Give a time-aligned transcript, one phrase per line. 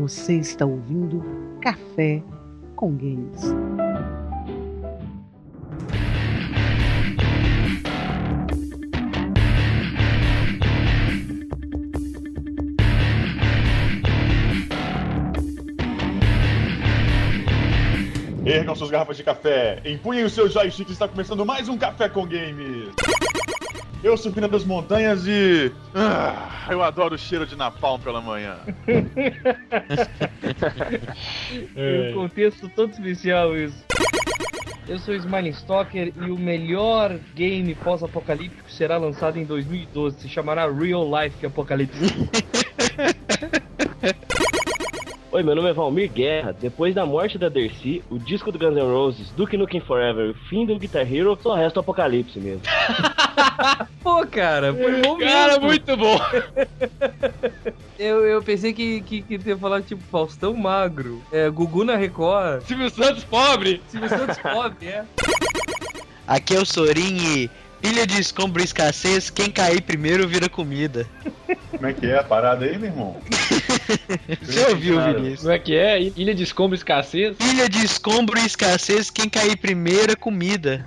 [0.00, 1.22] Você está ouvindo
[1.60, 2.22] Café
[2.74, 3.42] com Games.
[18.46, 22.26] Ergam suas garrafas de café, empunhem os seus joysticks, está começando mais um Café com
[22.26, 22.88] Games.
[24.02, 25.70] Eu sou Pina das Montanhas e.
[25.94, 28.56] Ah, eu adoro o cheiro de napalm pela manhã.
[31.76, 33.84] Um contexto todo especial isso.
[34.88, 40.20] Eu sou Smiling Stalker e o melhor game pós-apocalíptico será lançado em 2012.
[40.20, 42.00] Se chamará Real Life Apocalipse.
[45.32, 46.52] Oi, meu nome é Valmir Guerra.
[46.52, 50.30] Depois da morte da Dercy, o disco do Guns N' Roses, Duke Nukem Forever e
[50.30, 52.62] o fim do Guitar Hero, só resta o apocalipse mesmo.
[54.02, 55.66] Pô, cara, foi bom Cara, mesmo.
[55.66, 56.18] muito bom.
[57.96, 62.62] Eu, eu pensei que, que, que ia falar tipo Faustão Magro, é, Gugu na Record,
[62.62, 63.82] Silvio Santos pobre.
[63.88, 65.04] Silvio Santos pobre, é.
[66.26, 67.50] Aqui é o Sorin e
[67.80, 71.06] pilha de escombro e escassez, quem cair primeiro vira comida.
[71.70, 73.16] Como é que é a parada aí, meu irmão?
[74.42, 75.40] Você ouviu, Vinícius?
[75.40, 76.00] Como é que é?
[76.00, 77.36] Ilha de escombro e escassez?
[77.36, 80.86] Pilha de escombro e escassez, quem cair primeiro é comida.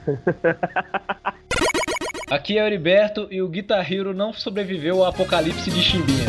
[2.30, 6.26] Aqui é o Heriberto e o Guitar Hero não sobreviveu ao apocalipse de Chimbinha.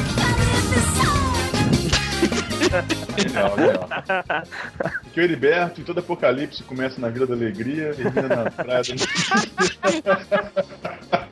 [3.16, 3.88] Legal, legal.
[4.80, 8.50] Aqui é o Heriberto e todo apocalipse começa na Vila da Alegria e termina na
[8.50, 8.94] Praia do...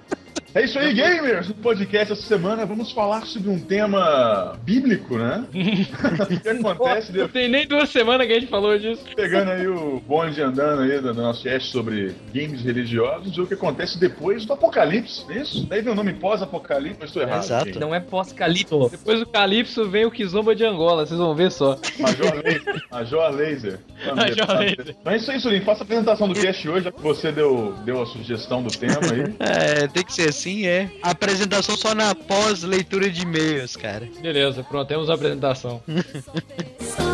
[0.55, 1.48] É isso aí, gamers!
[1.48, 5.47] No podcast essa semana vamos falar sobre um tema bíblico, né?
[5.48, 9.03] o que acontece Não tem nem duas semanas que a gente falou disso.
[9.17, 13.55] pegando aí o bonde andando aí do nosso cast sobre games religiosos e o que
[13.55, 15.67] acontece depois do apocalipse, é isso?
[15.67, 17.45] Daí vem o nome pós-apocalipse, mas estou errado.
[17.45, 17.64] Exato.
[17.67, 17.78] gente.
[17.78, 18.91] Não é pós-calipso.
[18.91, 21.78] Depois do Calypso vem o Kizomba de Angola, vocês vão ver só.
[21.98, 22.83] Major Laser.
[22.91, 23.78] Major Laser.
[24.03, 25.61] Então é isso aí, Surim.
[25.61, 29.01] Faça a apresentação do cast hoje, já que você deu, deu a sugestão do tema
[29.13, 29.33] aí.
[29.52, 30.90] É, tem que ser assim, é.
[31.02, 34.08] Apresentação só na pós-leitura de e-mails, cara.
[34.20, 35.83] Beleza, pronto, temos a apresentação.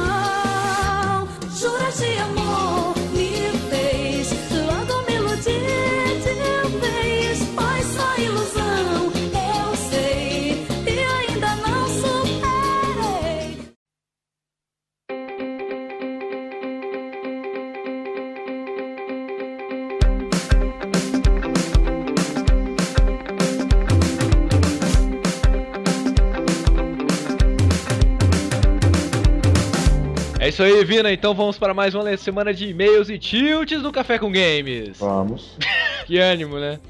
[30.59, 31.13] isso aí, Vina.
[31.13, 34.99] Então vamos para mais uma semana de e-mails e tilts do Café com Games.
[34.99, 35.57] Vamos.
[36.09, 36.81] Que ânimo, né?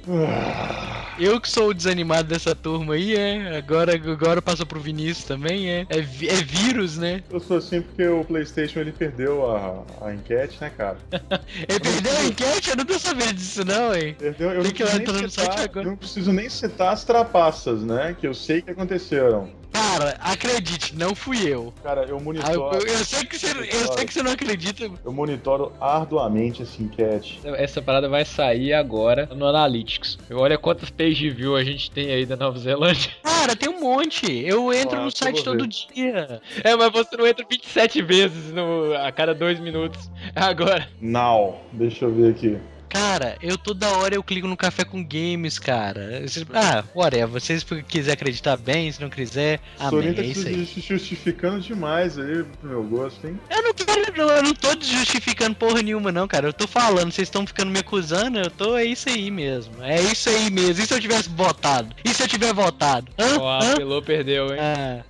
[1.19, 3.59] Eu que sou o desanimado dessa turma aí, é.
[3.59, 5.81] Agora, agora passou pro Vinícius também, é.
[5.91, 7.25] É, é vírus, né?
[7.29, 10.99] Eu sou assim porque o PlayStation ele perdeu a, a enquete, né, cara?
[11.69, 12.71] Ele perdeu a enquete?
[12.71, 14.15] Eu não tô sabendo disso, não, hein?
[14.17, 14.53] Perdeu.
[14.53, 18.15] Eu Tem não, que nem citar, eu não preciso nem citar as trapaças, né?
[18.21, 19.50] Que eu sei que aconteceram.
[19.98, 21.75] Cara, acredite, não fui eu.
[21.82, 22.76] Cara, eu Ah, Eu, monitoro.
[22.76, 24.88] eu- eu sei que você, eu sei que você não acredita.
[25.04, 27.41] Eu monitoro arduamente essa enquete.
[27.44, 30.16] Essa parada vai sair agora no Analytics.
[30.31, 33.10] Olha quantas page view a gente tem aí da Nova Zelândia.
[33.25, 34.26] Cara, tem um monte.
[34.47, 35.69] Eu entro Ah, no site todo ver.
[35.69, 36.41] dia.
[36.62, 40.08] É, mas você não entra 27 vezes no, a cada dois minutos.
[40.34, 40.88] Agora.
[41.00, 41.60] Now.
[41.72, 42.56] Deixa eu ver aqui.
[42.88, 46.25] Cara, eu toda hora eu clico no café com games, cara.
[46.54, 47.28] Ah, whatever.
[47.28, 50.15] Vocês quiserem acreditar bem, se não quiser, amém.
[50.15, 50.54] tá É isso se aí.
[50.65, 53.38] justi- justificando demais aí pro meu gosto, hein?
[53.50, 56.47] Eu não quero, não, eu não tô justificando porra nenhuma, não, cara.
[56.49, 59.82] Eu tô falando, vocês estão ficando me acusando, eu tô, é isso aí mesmo.
[59.82, 60.82] É isso aí mesmo.
[60.82, 61.94] E se eu tivesse votado?
[62.05, 63.12] E se eu tiver votado?
[63.19, 63.38] Hã?
[63.38, 63.72] Ó, Hã?
[63.75, 64.60] apelou, perdeu, hein?
[64.60, 65.05] Ah,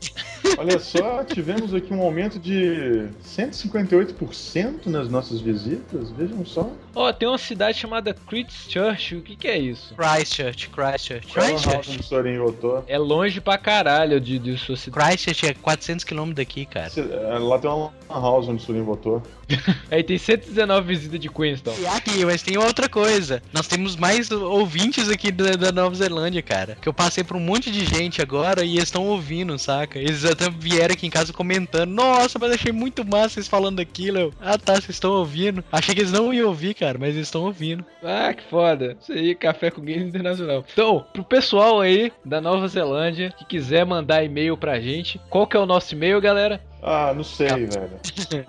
[0.57, 6.11] Olha só, tivemos aqui um aumento de 158% nas nossas visitas.
[6.11, 6.71] Vejam só.
[6.99, 9.15] Ó, tem uma cidade chamada Christchurch.
[9.15, 9.95] O que que é isso?
[9.95, 11.29] Christchurch, Christchurch.
[11.29, 11.91] É Christchurch.
[11.91, 12.85] onde o Sorin votou?
[12.89, 15.17] É longe pra caralho de, de sua cidade.
[15.17, 16.91] Christchurch é 400km daqui, cara.
[16.97, 19.23] É, Lá tem uma lan house onde o Sorin votou.
[19.91, 21.75] Aí tem 119 visitas de Queenstown.
[21.79, 23.43] E aqui, mas tem outra coisa.
[23.53, 26.77] Nós temos mais ouvintes aqui da, da Nova Zelândia, cara.
[26.81, 29.99] Que eu passei por um monte de gente agora e eles estão ouvindo, saca?
[29.99, 31.91] Eles até vieram aqui em casa comentando.
[31.91, 34.19] Nossa, mas achei muito massa vocês falando aquilo.
[34.19, 35.65] Eu, ah tá, vocês estão ouvindo.
[35.71, 37.85] Achei que eles não iam ouvir, cara, mas eles estão ouvindo.
[38.03, 38.97] Ah, que foda.
[39.01, 40.65] Isso aí, Café com Games Internacional.
[40.73, 45.57] Então, pro pessoal aí da Nova Zelândia que quiser mandar e-mail pra gente, qual que
[45.57, 46.61] é o nosso e-mail, galera?
[46.83, 47.99] Ah, não sei, velho.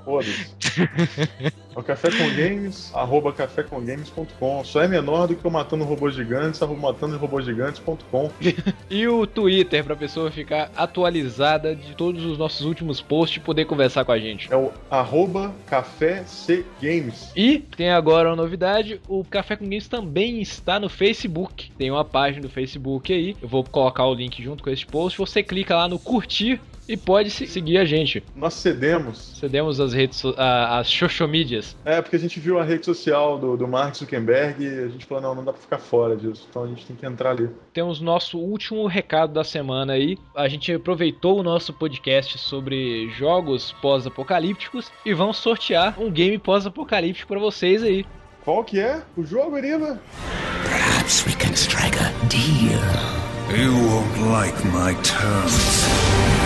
[0.04, 0.50] Foda-se.
[1.76, 4.64] É o Café com Games, arroba cafécomgames.com.
[4.64, 8.30] Só é menor do que o Matando Robôs Gigantes, arroba matandorobôsgigantes.com.
[8.90, 13.66] E o Twitter, pra pessoa ficar atualizada de todos os nossos últimos posts e poder
[13.66, 14.52] conversar com a gente.
[14.52, 17.32] É o arroba Café C Games.
[17.36, 21.72] E tem agora uma novidade: o Café com Games também está no Facebook.
[21.78, 23.38] Tem uma página do Facebook aí.
[23.42, 25.18] Eu vou colocar o link junto com esse post.
[25.20, 26.60] Você clica lá no curtir
[26.90, 28.22] e pode se- seguir a gente.
[28.36, 29.38] Nós cedemos.
[29.40, 31.78] Cedemos as redes, a- as xoxomídias.
[31.86, 35.06] É, porque a gente viu a rede social do, do Mark Zuckerberg e a gente
[35.06, 36.48] falou, não, não dá pra ficar fora disso.
[36.50, 37.48] Então a gente tem que entrar ali.
[37.72, 40.18] Temos nosso último recado da semana aí.
[40.36, 47.28] A gente aproveitou o nosso podcast sobre jogos pós-apocalípticos e vamos sortear um game pós-apocalíptico
[47.28, 48.06] pra vocês aí.
[48.44, 50.00] Qual que é o jogo, Eriva?
[50.64, 52.80] Perhaps we can strike a deal.
[53.56, 56.39] You won't like my terms.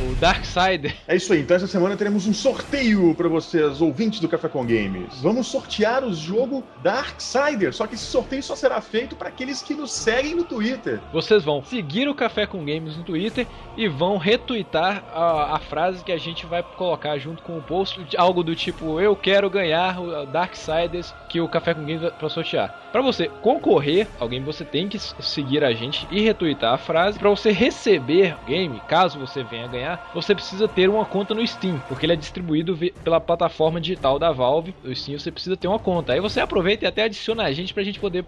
[0.00, 0.94] O Darksider.
[1.08, 4.64] É isso aí, então essa semana teremos um sorteio pra vocês, ouvintes do Café com
[4.64, 5.20] Games.
[5.20, 9.74] Vamos sortear o jogo Darksider, só que esse sorteio só será feito para aqueles que
[9.74, 11.00] nos seguem no Twitter.
[11.12, 13.44] Vocês vão seguir o Café com Games no Twitter
[13.76, 18.00] e vão retweetar a, a frase que a gente vai colocar junto com o post,
[18.16, 22.28] algo do tipo eu quero ganhar o Darksiders que o Café com Games vai pra
[22.28, 22.88] sortear.
[22.92, 27.18] Pra você concorrer ao game, você tem que seguir a gente e retweetar a frase.
[27.18, 31.46] Pra você receber o game, caso você venha ganhar, você precisa ter uma conta no
[31.46, 34.74] Steam, porque ele é distribuído pela plataforma digital da Valve.
[34.84, 36.12] O Steam você precisa ter uma conta.
[36.12, 38.24] Aí você aproveita e até adiciona a gente pra gente poder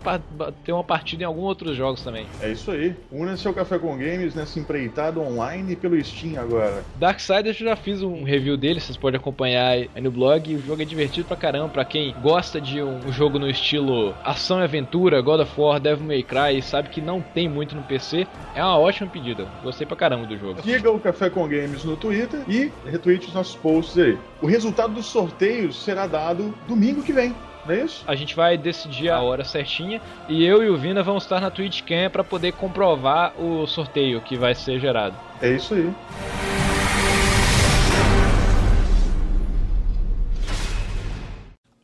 [0.65, 2.27] ter uma partida em alguns outros jogos também.
[2.41, 2.95] É isso aí.
[3.11, 6.85] Una-se ao Café com Games nessa empreitada online pelo Steam agora.
[6.97, 10.55] Darksiders eu já fiz um review dele, vocês podem acompanhar aí no blog.
[10.55, 14.61] O jogo é divertido pra caramba, pra quem gosta de um jogo no estilo ação
[14.61, 17.83] e aventura, God of War, Devil May Cry, e sabe que não tem muito no
[17.83, 19.47] PC, é uma ótima pedida.
[19.63, 20.63] Gostei pra caramba do jogo.
[20.63, 24.17] Siga o Café com Games no Twitter e retweete os nossos posts aí.
[24.41, 27.35] O resultado dos sorteios será dado domingo que vem,
[27.67, 28.05] não é isso?
[28.07, 31.51] A gente vai decidir a hora certinha e eu e o Vina vamos estar na
[31.51, 35.17] Twitch Cam pra poder comprovar o sorteio que vai ser gerado.
[35.43, 35.93] É isso aí.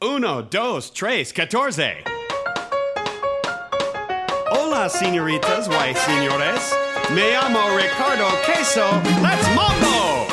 [0.02, 2.04] Uno, dos, tres, catorce.
[4.50, 6.85] Hola, señoritas, y señores.
[7.14, 8.80] Me llamo Ricardo Queso.
[9.22, 10.26] Let's mambo!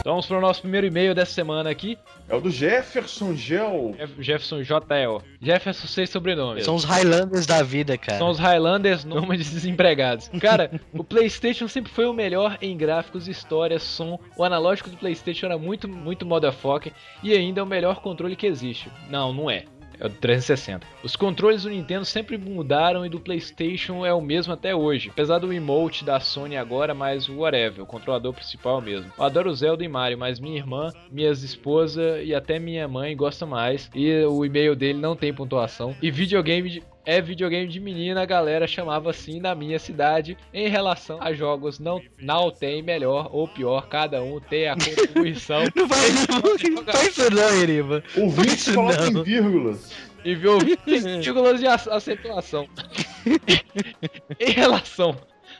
[0.00, 1.96] Então vamos para o nosso primeiro e-mail dessa semana aqui.
[2.28, 3.94] É o do Jefferson Gel.
[3.96, 5.22] Jeff- Jefferson JL.
[5.40, 6.64] Jefferson seis sobrenomes.
[6.66, 8.18] São os Highlanders da vida, cara.
[8.18, 10.28] São os Highlanders nômades desempregados.
[10.40, 14.20] Cara, o PlayStation sempre foi o melhor em gráficos, história, som.
[14.36, 16.92] O analógico do PlayStation era muito, muito motherfucker
[17.22, 18.90] e ainda é o melhor controle que existe.
[19.08, 19.64] Não, não é.
[20.04, 20.86] É o do 360.
[21.02, 25.08] Os controles do Nintendo sempre mudaram e do PlayStation é o mesmo até hoje.
[25.10, 29.10] Apesar do emote da Sony agora, mas whatever, o controlador principal é o mesmo.
[29.16, 33.48] Eu adoro Zelda e Mario, mas minha irmã, minhas esposa e até minha mãe gostam
[33.48, 33.90] mais.
[33.94, 35.96] E o e-mail dele não tem pontuação.
[36.02, 40.36] E videogame de- é videogame de menina, a galera chamava assim na minha cidade.
[40.52, 45.64] Em relação a jogos, não, não tem melhor ou pior, cada um tem a contribuição.
[45.74, 46.10] Não vai,
[46.70, 48.02] não faz isso não, Eriva.
[48.46, 49.20] Isso colocam não.
[49.20, 49.92] em vírgulas.
[50.24, 52.68] e viu vírgulas de ac- acentuação.
[54.40, 55.16] em relação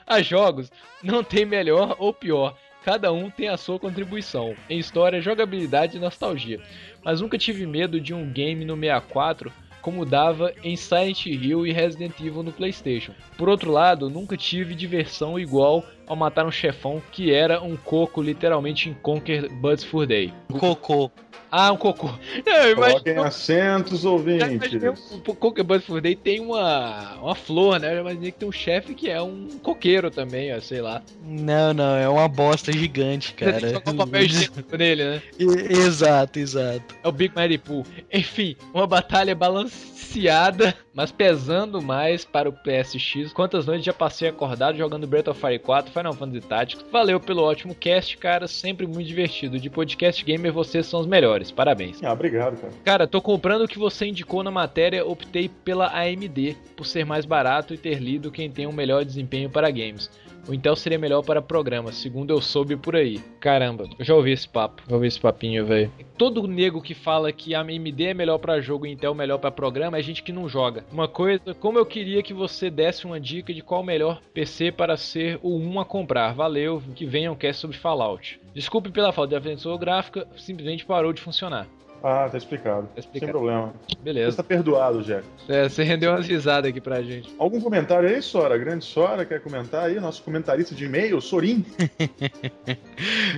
[0.06, 0.70] a jogos,
[1.02, 2.56] não tem melhor ou pior.
[2.84, 6.60] Cada um tem a sua contribuição em história, jogabilidade e nostalgia.
[7.02, 9.50] Mas nunca tive medo de um game no 64
[9.84, 13.12] como dava em Silent Hill e Resident Evil no PlayStation.
[13.36, 18.22] Por outro lado, nunca tive diversão igual ao matar um chefão que era um coco
[18.22, 20.32] literalmente em Conquer Buds Fur Day.
[20.58, 21.10] Cocô.
[21.56, 22.08] Ah, um cocô.
[22.44, 24.72] Não, eu Coloquem imagino- assentos, ouvintes.
[24.82, 27.94] um- O Fur Day tem uma, uma flor, né?
[27.96, 31.00] Eu imaginei que tem um chefe que é um coqueiro também, ó, sei lá.
[31.24, 33.60] Não, não, é uma bosta gigante, Você tem cara.
[33.68, 35.22] que jogar um papel higiênico nele, né?
[35.38, 35.44] E-
[35.78, 36.92] Exato, exato.
[37.04, 37.84] É o Big Mighty Pooh.
[38.12, 43.32] Enfim, uma batalha balanceada, mas pesando mais para o PSX.
[43.32, 46.84] Quantas noites já passei acordado jogando Breath of Fire 4, Final Fantasy Tactics.
[46.90, 48.46] Valeu pelo ótimo cast, cara.
[48.48, 49.58] Sempre muito divertido.
[49.58, 51.43] De podcast gamer, vocês são os melhores.
[51.50, 52.02] Parabéns.
[52.02, 52.72] Ah, obrigado, cara.
[52.84, 57.24] Cara, tô comprando o que você indicou na matéria, optei pela AMD, por ser mais
[57.24, 60.10] barato e ter lido quem tem um melhor desempenho para games.
[60.46, 63.18] O Intel seria melhor para programas, segundo eu soube por aí.
[63.40, 65.90] Caramba, eu já ouvi esse papo, já ouvi esse papinho, velho.
[66.18, 69.50] Todo nego que fala que a AMD é melhor para jogo e Intel melhor para
[69.50, 70.84] programa é gente que não joga.
[70.92, 74.70] Uma coisa, como eu queria que você desse uma dica de qual o melhor PC
[74.70, 76.34] para ser o 1 a comprar.
[76.34, 78.38] Valeu, que venha um cast sobre Fallout.
[78.52, 81.66] Desculpe pela falta de aventura gráfica, simplesmente parou de funcionar.
[82.06, 82.86] Ah, tá explicado.
[82.94, 83.32] Tá explicado.
[83.32, 83.72] Sem problema.
[83.88, 84.36] Você Beleza.
[84.36, 85.24] tá perdoado, Jack.
[85.48, 87.34] É, você rendeu umas risadas aqui pra gente.
[87.38, 88.58] Algum comentário aí, Sora?
[88.58, 89.98] Grande Sora, quer comentar aí?
[89.98, 91.64] Nosso comentarista de e-mail, Sorim.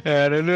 [0.05, 0.53] É, eu, não-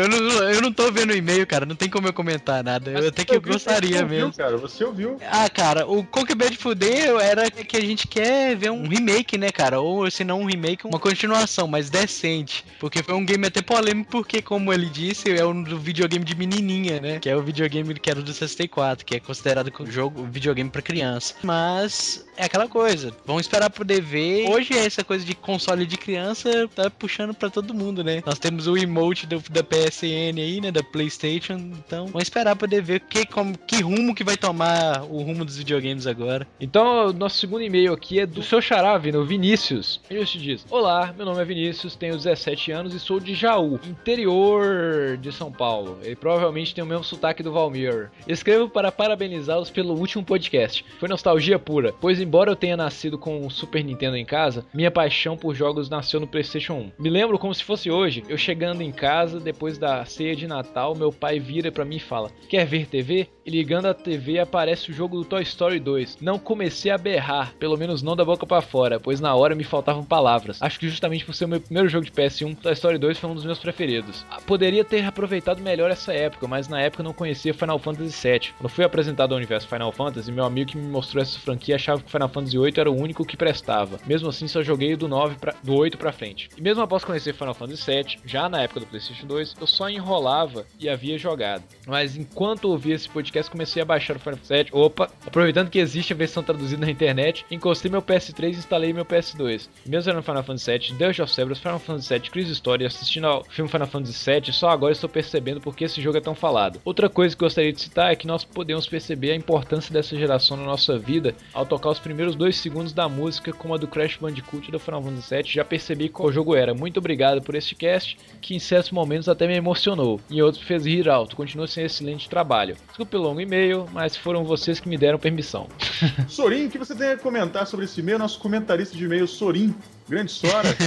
[0.51, 1.65] eu não, tô vendo o e-mail, cara.
[1.65, 2.91] Não tem como eu comentar nada.
[2.91, 4.33] Eu até que eu gostaria Você ouviu, mesmo.
[4.37, 5.17] cara, você ouviu.
[5.31, 9.53] Ah, cara, o Conquer Bad Fuder era que a gente quer ver um remake, né,
[9.53, 9.81] cara?
[9.81, 12.65] Ou se não um remake, uma continuação, mas decente.
[12.81, 17.01] Porque foi um game até polêmico, porque, como ele disse, é um videogame de menininha,
[17.01, 17.19] né?
[17.21, 20.83] Que é o videogame que era do 64, que é considerado co- jogo videogame pra
[20.83, 21.35] criança.
[21.43, 24.49] Mas é aquela coisa, vamos esperar poder ver.
[24.49, 28.23] Hoje essa coisa de console de criança tá puxando pra todo mundo, né?
[28.25, 32.83] Nós temos o emote do- da PSN aí, né, da PlayStation, então vamos esperar poder
[32.83, 36.47] ver que como que rumo que vai tomar o rumo dos videogames agora.
[36.61, 40.01] Então, nosso segundo e-mail aqui é do seu xará, no Vinícius.
[40.11, 43.79] Ele te diz: Olá, meu nome é Vinícius, tenho 17 anos e sou de Jaú,
[43.85, 45.99] interior de São Paulo.
[46.03, 47.80] Ele provavelmente tem o mesmo sotaque do Valmir.
[48.27, 50.85] Escrevo para parabenizá-los pelo último podcast.
[50.99, 54.91] Foi nostalgia pura, pois embora eu tenha nascido com o Super Nintendo em casa, minha
[54.91, 56.93] paixão por jogos nasceu no PlayStation 1.
[56.99, 60.95] Me lembro como se fosse hoje, eu chegando em casa depois da ceia de Natal,
[60.95, 63.29] meu pai vira pra mim e fala: Quer ver TV?
[63.45, 66.19] E ligando a TV aparece o jogo do Toy Story 2.
[66.21, 69.65] Não comecei a berrar, pelo menos não da boca pra fora, pois na hora me
[69.65, 70.61] faltavam palavras.
[70.63, 73.31] Acho que justamente por ser o meu primeiro jogo de PS1, Toy Story 2 foi
[73.31, 74.25] um dos meus preferidos.
[74.31, 78.29] Ah, Poderia ter aproveitado melhor essa época, mas na época eu não conhecia Final Fantasy
[78.29, 78.53] VII.
[78.59, 82.03] Quando fui apresentado ao universo Final Fantasy, meu amigo que me mostrou essa franquia achava
[82.03, 83.99] que Final Fantasy VIII era o único que prestava.
[84.07, 86.49] Mesmo assim, só joguei do 9 pra, do 8 pra frente.
[86.57, 89.89] E mesmo após conhecer Final Fantasy VII, já na época do PlayStation 2, eu só
[89.89, 91.65] enrolava e havia jogado.
[91.87, 94.71] Mas enquanto ouvia esse podcast, comecei a baixar o Final Fantasy VII.
[94.73, 99.05] Opa, aproveitando que existe a versão traduzida na internet, encostei meu PS3 e instalei meu
[99.05, 99.69] PS2.
[99.87, 103.45] Mesmo sendo Final Fantasy VII, Deus of Cerberus, Final Fantasy VII, Crise Story, assistindo ao
[103.45, 106.81] filme Final Fantasy VII, só agora estou percebendo porque esse jogo é tão falado.
[106.85, 110.57] Outra coisa que gostaria de citar é que nós podemos perceber a importância dessa geração
[110.57, 114.17] na nossa vida ao tocar os primeiros dois segundos da música, como a do Crash
[114.17, 115.53] Bandicoot e do Final Fantasy VII.
[115.53, 116.75] Já percebi qual jogo era.
[116.75, 120.87] Muito obrigado por este cast, que em certos momentos até me emocionou, em outros fez
[120.87, 121.37] rir alto.
[121.37, 122.77] Continua sem excelente trabalho.
[122.89, 125.69] Desculpe pelo longo e-mail, mas foram vocês que me deram permissão.
[126.29, 128.19] Sorim, o que você tem a comentar sobre esse e-mail?
[128.19, 129.75] Nosso comentarista de e-mail, Sorim.
[130.11, 130.69] Grande Sora.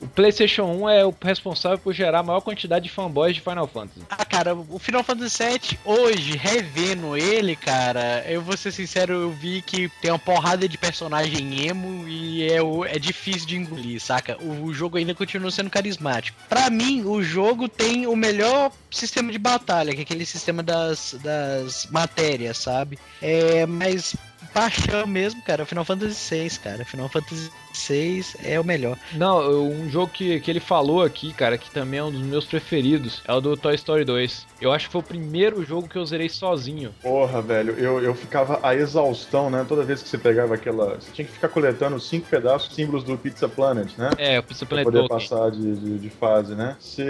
[0.00, 3.66] O PlayStation 1 é o responsável por gerar a maior quantidade de fanboys de Final
[3.66, 4.00] Fantasy.
[4.10, 9.30] Ah, cara, o Final Fantasy VII, hoje, revendo ele, cara, eu vou ser sincero, eu
[9.30, 13.98] vi que tem uma porrada de personagem emo e é, o- é difícil de engolir,
[14.00, 14.36] saca?
[14.42, 16.36] O, o jogo ainda continua sendo carismático.
[16.48, 21.16] Pra mim, o jogo tem o melhor sistema de batalha, que é aquele sistema das,
[21.22, 22.98] das matérias, sabe?
[23.20, 24.16] É, mas
[24.52, 26.84] paixão mesmo, cara, Final Fantasy VI, cara.
[26.84, 27.50] Final Fantasy
[27.88, 28.96] VI é o melhor.
[29.14, 32.44] Não, um jogo que, que ele falou aqui, cara, que também é um dos meus
[32.44, 34.46] preferidos, é o do Toy Story 2.
[34.60, 36.94] Eu acho que foi o primeiro jogo que eu zerei sozinho.
[37.02, 39.64] Porra, velho, eu, eu ficava a exaustão, né?
[39.68, 40.94] Toda vez que você pegava aquela.
[40.94, 44.10] Você tinha que ficar coletando cinco pedaços símbolos do Pizza Planet, né?
[44.16, 45.18] É, o Pizza Pra Planet poder Token.
[45.18, 46.76] passar de, de, de fase, né?
[46.78, 47.02] Se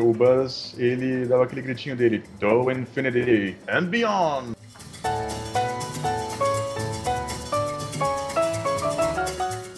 [0.00, 4.54] o Buzz, ele dava aquele gritinho dele: Do Infinity and Beyond.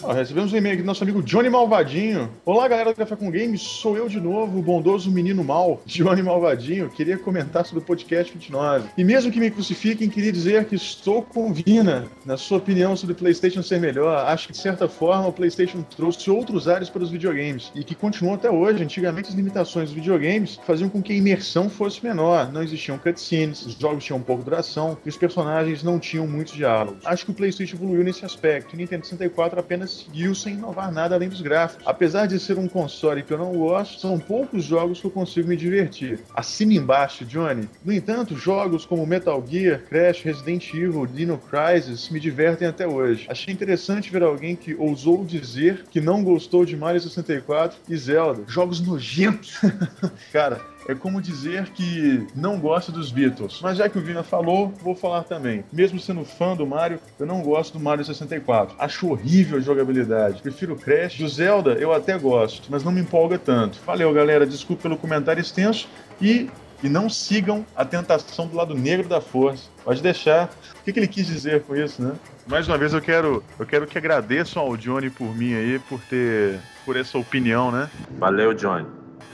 [0.07, 2.31] Ó, recebemos um e-mail aqui do nosso amigo Johnny Malvadinho.
[2.45, 6.23] Olá, galera do Café com Games, sou eu de novo, o bondoso menino mal, Johnny
[6.23, 6.89] Malvadinho.
[6.89, 8.87] Queria comentar sobre o podcast 29.
[8.97, 13.15] E mesmo que me crucifiquem, queria dizer que estou com Vina na sua opinião sobre
[13.15, 14.25] o PlayStation ser melhor.
[14.27, 17.93] Acho que, de certa forma, o PlayStation trouxe outros ares para os videogames e que
[17.93, 18.81] continuam até hoje.
[18.81, 22.49] Antigamente, as limitações dos videogames faziam com que a imersão fosse menor.
[22.53, 27.05] Não existiam cutscenes, os jogos tinham pouco duração e os personagens não tinham muitos diálogos.
[27.05, 28.73] Acho que o PlayStation evoluiu nesse aspecto.
[28.73, 31.85] O Nintendo 64 apenas seguiu sem inovar nada além dos gráficos.
[31.85, 35.47] Apesar de ser um console que eu não gosto, são poucos jogos que eu consigo
[35.47, 36.19] me divertir.
[36.35, 37.67] Assina embaixo, Johnny.
[37.83, 43.25] No entanto, jogos como Metal Gear, Crash, Resident Evil, Dino Crisis me divertem até hoje.
[43.29, 48.43] Achei interessante ver alguém que ousou dizer que não gostou de Mario 64 e Zelda.
[48.47, 49.59] Jogos nojentos.
[50.31, 53.59] Cara, é como dizer que não gosta dos Beatles.
[53.61, 55.63] Mas já que o Vina falou, vou falar também.
[55.71, 58.75] Mesmo sendo fã do Mario, eu não gosto do Mario 64.
[58.79, 60.41] Acho horrível a jogabilidade.
[60.41, 61.17] Prefiro o Crash.
[61.17, 63.79] Do Zelda, eu até gosto, mas não me empolga tanto.
[63.85, 64.45] Valeu, galera.
[64.45, 65.87] Desculpa pelo comentário extenso
[66.21, 66.49] e.
[66.83, 69.67] E não sigam a tentação do lado negro da força.
[69.83, 70.47] Pode deixar.
[70.79, 72.13] O que, que ele quis dizer com isso, né?
[72.45, 75.99] Mais uma vez eu quero, eu quero que agradeçam ao Johnny por mim aí, por
[76.01, 76.59] ter.
[76.85, 77.89] por essa opinião, né?
[78.19, 78.85] Valeu, Johnny.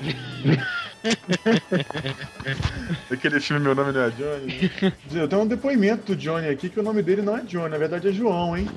[3.10, 4.72] Daquele filme Meu Nome Não é Johnny.
[5.12, 5.24] né?
[5.24, 7.78] Eu tenho um depoimento do Johnny aqui que o nome dele não é Johnny, na
[7.78, 8.68] verdade é João, hein?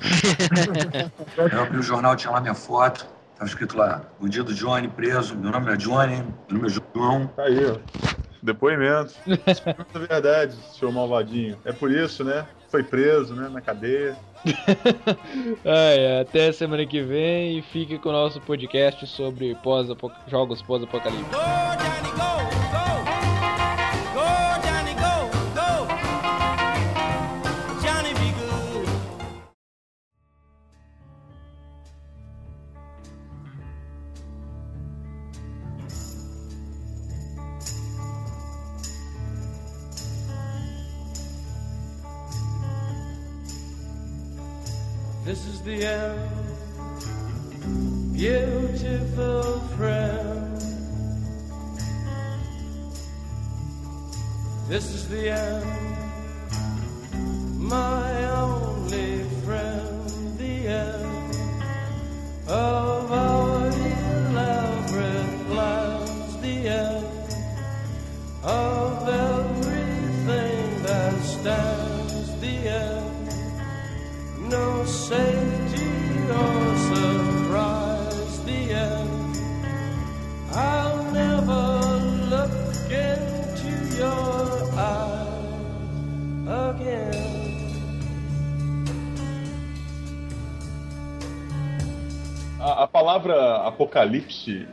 [1.37, 3.05] Eu abri o jornal, tinha lá minha foto.
[3.37, 6.15] Tava escrito lá, bandido Johnny preso, meu nome é Johnny,
[6.49, 7.27] meu nome é João.
[7.27, 7.77] Tá aí, ó.
[8.41, 9.13] Depoimento.
[9.27, 11.57] É verdade, seu malvadinho.
[11.65, 12.45] É por isso, né?
[12.69, 13.49] Foi preso, né?
[13.49, 14.15] Na cadeia.
[15.65, 19.87] Ai, até semana que vem e fique com o nosso podcast sobre pós
[20.27, 21.25] jogos pós-apocalipse.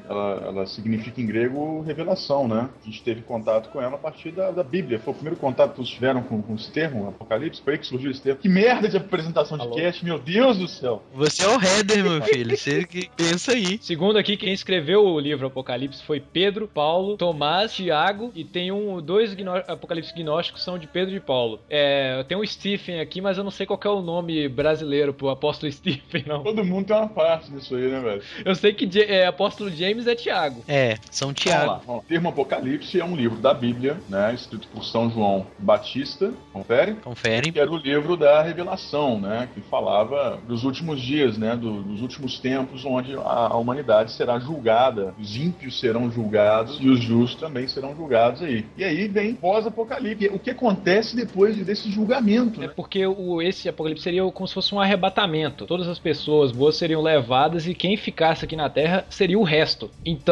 [0.08, 2.68] Apocalipse, ela, significa em grego revelação, né?
[2.82, 4.98] A gente teve contato com ela a partir da, da Bíblia.
[4.98, 7.62] Foi o primeiro contato que vocês tiveram com, com esse termo, apocalipse.
[7.62, 8.40] Foi aí que surgiu esse termo.
[8.40, 11.02] Que merda de apresentação de cast, meu Deus do céu.
[11.14, 12.56] Você é o header, meu filho.
[12.56, 13.78] Você que pensa aí.
[13.80, 19.00] Segundo aqui, quem escreveu o livro Apocalipse foi Pedro, Paulo, Tomás, Tiago e tem um
[19.00, 21.60] dois gnó apocalipse gnósticos são de Pedro e Paulo.
[21.68, 25.28] É, tem um Stephen aqui, mas eu não sei qual é o nome brasileiro pro
[25.28, 26.42] apóstolo Stephen, não.
[26.42, 28.22] Todo mundo tem uma parte disso aí, né, velho?
[28.44, 30.33] Eu sei que é, apóstolo James é Tiago.
[30.68, 31.66] É, São Vamos Tiago.
[31.66, 31.80] lá.
[31.86, 34.34] Ó, O termo Apocalipse é um livro da Bíblia, né?
[34.34, 36.32] Escrito por São João Batista.
[36.52, 36.94] Confere?
[36.94, 37.52] Confere.
[37.52, 39.48] Que era o livro da revelação, né?
[39.54, 41.54] Que falava dos últimos dias, né?
[41.56, 43.20] do- dos últimos tempos, onde a,
[43.52, 45.14] a humanidade será julgada.
[45.20, 48.64] Os ímpios serão julgados e os justos também serão julgados aí.
[48.76, 50.28] E aí vem pós-apocalipse.
[50.28, 52.72] O que acontece depois desse julgamento, É né?
[52.74, 55.66] porque o, esse apocalipse seria como se fosse um arrebatamento.
[55.66, 59.90] Todas as pessoas boas seriam levadas e quem ficasse aqui na Terra seria o resto.
[60.04, 60.23] Então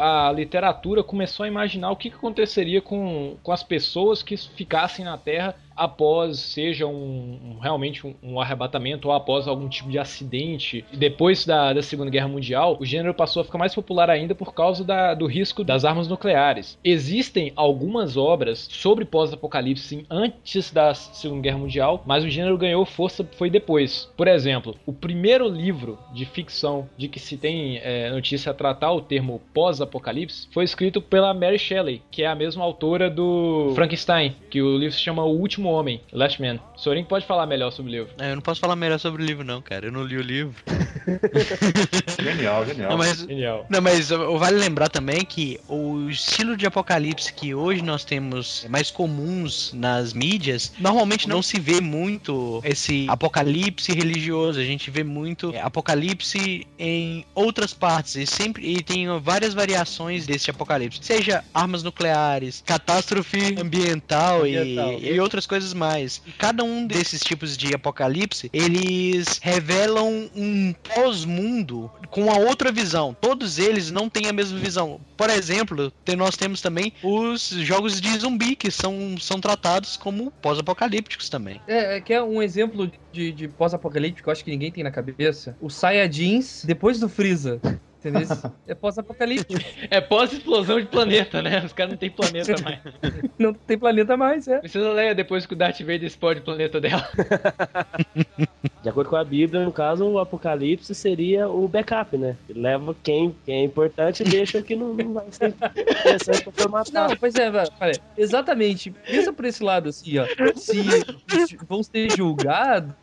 [0.00, 5.04] a literatura começou a imaginar o que, que aconteceria com, com as pessoas que ficassem
[5.04, 9.98] na Terra após seja um, um- realmente um, um arrebatamento ou após algum tipo de
[9.98, 10.84] acidente.
[10.92, 14.52] Depois da, da Segunda Guerra Mundial, o gênero passou a ficar mais popular ainda por
[14.52, 16.78] causa da- do risco das armas nucleares.
[16.84, 23.26] Existem algumas obras sobre pós-apocalipse antes da Segunda Guerra Mundial, mas o gênero ganhou força
[23.36, 24.10] foi depois.
[24.16, 28.92] Por exemplo, o primeiro livro de ficção de que se tem é, notícia a tratar
[28.92, 34.34] o termo pós-apocalipse foi escrito pela Mary Shelley, que é a mesma autora do Frankenstein,
[34.50, 36.58] que o livro se chama O Último Homem, Last Man.
[36.76, 38.12] Sorin pode falar melhor sobre o livro.
[38.18, 39.86] É, eu não posso falar melhor sobre o livro, não, cara.
[39.86, 40.54] Eu não li o livro.
[42.20, 42.90] Genial, genial.
[42.90, 43.66] Não, mas, Genial.
[43.68, 48.90] não, mas vale lembrar também que o estilo de apocalipse que hoje nós temos mais
[48.90, 54.60] comuns nas mídias, normalmente não se vê muito esse apocalipse religioso.
[54.60, 60.26] A gente vê muito é, apocalipse em outras partes e sempre e tem várias variações
[60.26, 64.92] desse apocalipse, seja armas nucleares, catástrofe ambiental, e- Ambiental.
[65.00, 66.22] E, outras coisas mais.
[66.26, 73.16] E cada um desses tipos de apocalipse, eles revelam um pós-mundo com uma outra visão.
[73.20, 75.00] Todos eles não têm a mesma visão.
[75.16, 81.28] Por exemplo, nós temos também os jogos de zumbi que são, são tratados como pós-apocalípticos
[81.28, 81.60] também.
[81.66, 85.56] É, é que é um exemplo de, de pós-apocalíptico acho que ninguém tem na cabeça.
[85.60, 87.60] O Saiyajins depois do Freeza.
[88.08, 88.52] Entendeu?
[88.66, 89.62] É pós-apocalíptico.
[89.90, 91.64] É pós-explosão de planeta, né?
[91.64, 92.80] Os caras não tem planeta mais.
[93.38, 94.58] Não tem planeta mais, é.
[94.58, 97.08] Precisa ler depois que o Darth Vader explode o planeta dela.
[98.82, 102.36] De acordo com a Bíblia, no caso, o apocalipse seria o backup, né?
[102.48, 106.42] Ele leva quem, quem é importante e deixa o que não, não vai ser interessante
[106.42, 107.08] pra formatar.
[107.08, 107.70] Não, pois é, velho.
[108.16, 108.90] Exatamente.
[108.90, 110.26] Pensa por esse lado assim, ó.
[110.56, 112.94] Se vão ser julgados,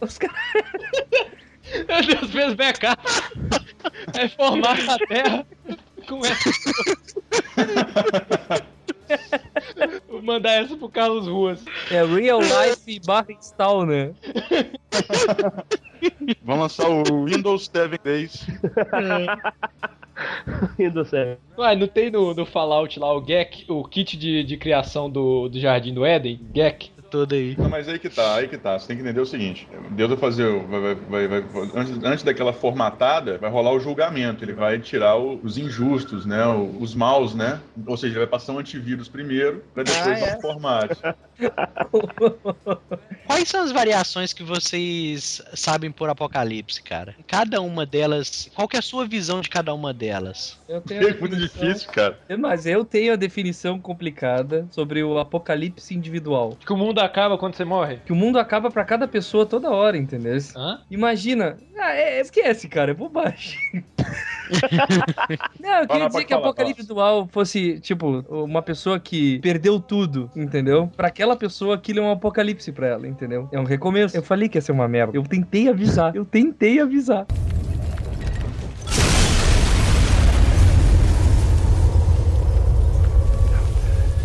[0.00, 0.36] os caras.
[1.88, 3.02] Meu Deus, fez backup.
[4.14, 5.46] É formar a Terra
[6.06, 6.50] com essa.
[10.08, 11.64] Vou mandar essa pro Carlos Ruas.
[11.90, 14.14] É real life barra install, né?
[16.42, 18.46] Vamos lançar o Windows 7 Days.
[20.78, 21.38] Windows 7.
[21.58, 25.48] Ué, não tem no, no Fallout lá o GEC, o kit de, de criação do,
[25.48, 26.40] do Jardim do Éden?
[26.54, 26.90] GEC.
[27.10, 27.56] Toda aí.
[27.58, 28.78] Não, mas aí que tá, aí que tá.
[28.78, 30.44] Você tem que entender o seguinte: Deus vai fazer.
[30.46, 30.94] o- Vai, vai,
[31.28, 34.44] vai, vai- antes, antes daquela formatada, vai rolar o julgamento.
[34.44, 36.46] Ele vai tirar o- os injustos, né?
[36.46, 37.60] o- Os maus, né?
[37.86, 40.36] Ou seja, ele vai passar um antivírus primeiro, pra depois Ah, dar é?
[40.36, 41.00] um formate.
[43.26, 47.14] Quais são as variações que vocês sabem por Apocalipse, cara?
[47.26, 48.48] Cada uma delas.
[48.54, 50.58] Qual que é a sua visão de cada uma delas?
[50.68, 52.18] Eu tenho É muito difícil, cara.
[52.38, 56.56] Mas eu tenho a definição complicada sobre o apocalipse individual.
[56.64, 57.98] Que o mundo acaba quando você morre.
[58.04, 60.36] Que o mundo acaba pra cada pessoa toda hora, entendeu?
[60.56, 60.80] Hã?
[60.90, 61.56] Imagina.
[61.78, 63.58] Ah, é, esquece, cara, é bobagem.
[65.60, 69.80] Não, eu queria Fala, dizer que falar, apocalipse individual fosse, tipo, uma pessoa que perdeu
[69.80, 70.90] tudo, entendeu?
[70.96, 73.48] Pra aquela pessoa, aquilo é um apocalipse pra ela, entendeu?
[73.52, 74.16] É um recomeço.
[74.16, 75.16] Eu falei que ia ser uma merda.
[75.16, 76.14] Eu tentei avisar.
[76.14, 77.26] Eu tentei avisar.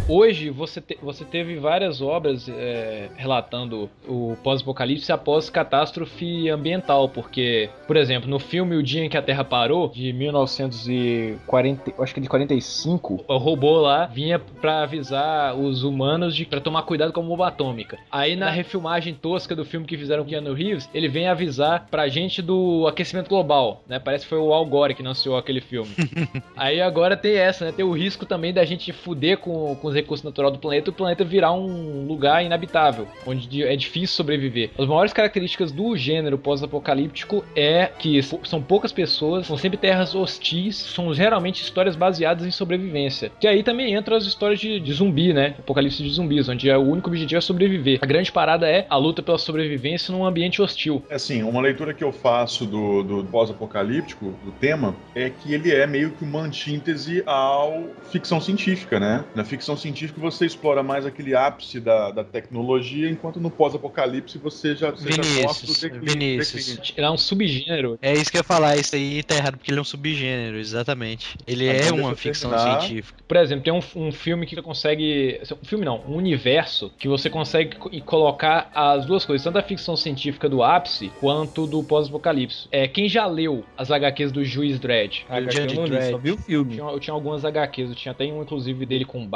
[0.07, 7.71] Hoje você, te- você teve várias obras é, relatando o pós-apocalipse após catástrofe ambiental, porque,
[7.87, 12.13] por exemplo, no filme O Dia em que a Terra Parou, de 1940, eu acho
[12.13, 17.11] que de 45, o robô lá vinha pra avisar os humanos de para tomar cuidado
[17.11, 17.97] com a bomba atômica.
[18.11, 22.07] Aí na refilmagem tosca do filme que fizeram com Keanu Reeves, ele vem avisar pra
[22.07, 23.97] gente do aquecimento global, né?
[23.97, 25.89] Parece que foi o Al Gore que anunciou aquele filme.
[26.55, 27.71] Aí agora tem essa, né?
[27.71, 30.93] Tem o risco também da gente fuder com, com os recursos naturais do planeta o
[30.93, 34.71] planeta virar um lugar inabitável, onde é difícil sobreviver.
[34.77, 40.75] As maiores características do gênero pós-apocalíptico é que são poucas pessoas, são sempre terras hostis,
[40.75, 43.31] são geralmente histórias baseadas em sobrevivência.
[43.39, 45.55] Que aí também entram as histórias de, de zumbi, né?
[45.59, 47.99] Apocalipse de zumbis, onde é o único objetivo é sobreviver.
[48.01, 51.03] A grande parada é a luta pela sobrevivência num ambiente hostil.
[51.09, 55.87] Assim, uma leitura que eu faço do, do pós-apocalíptico, do tema, é que ele é
[55.87, 59.23] meio que uma antítese ao ficção científica, né?
[59.33, 59.84] Na ficção científica
[60.17, 65.21] você explora mais aquele ápice da, da tecnologia, enquanto no pós-apocalipse você já, você já
[65.21, 66.09] Vinícius, declínio.
[66.13, 66.65] Vinícius.
[66.65, 66.93] declínio.
[66.97, 67.99] Ele é um subgênero.
[68.01, 70.57] É isso que eu ia falar, isso aí tá errado, porque ele é um subgênero,
[70.57, 71.37] exatamente.
[71.47, 72.81] Ele Mas é então uma eu ficção terminar.
[72.81, 73.23] científica.
[73.27, 75.39] Por exemplo, tem um, um filme que você consegue.
[75.61, 79.57] Um filme não, um universo que você consegue co- e colocar as duas coisas, tanto
[79.57, 82.67] a ficção científica do ápice quanto do pós-apocalipse.
[82.71, 85.23] É, quem já leu as HQs do Juiz Dredd?
[85.29, 86.11] Ah, eu Judge não li, Dredd.
[86.11, 86.75] só vi o filme.
[86.75, 89.27] Tinha- Eu tinha algumas HQs, eu tinha até um, inclusive, dele com o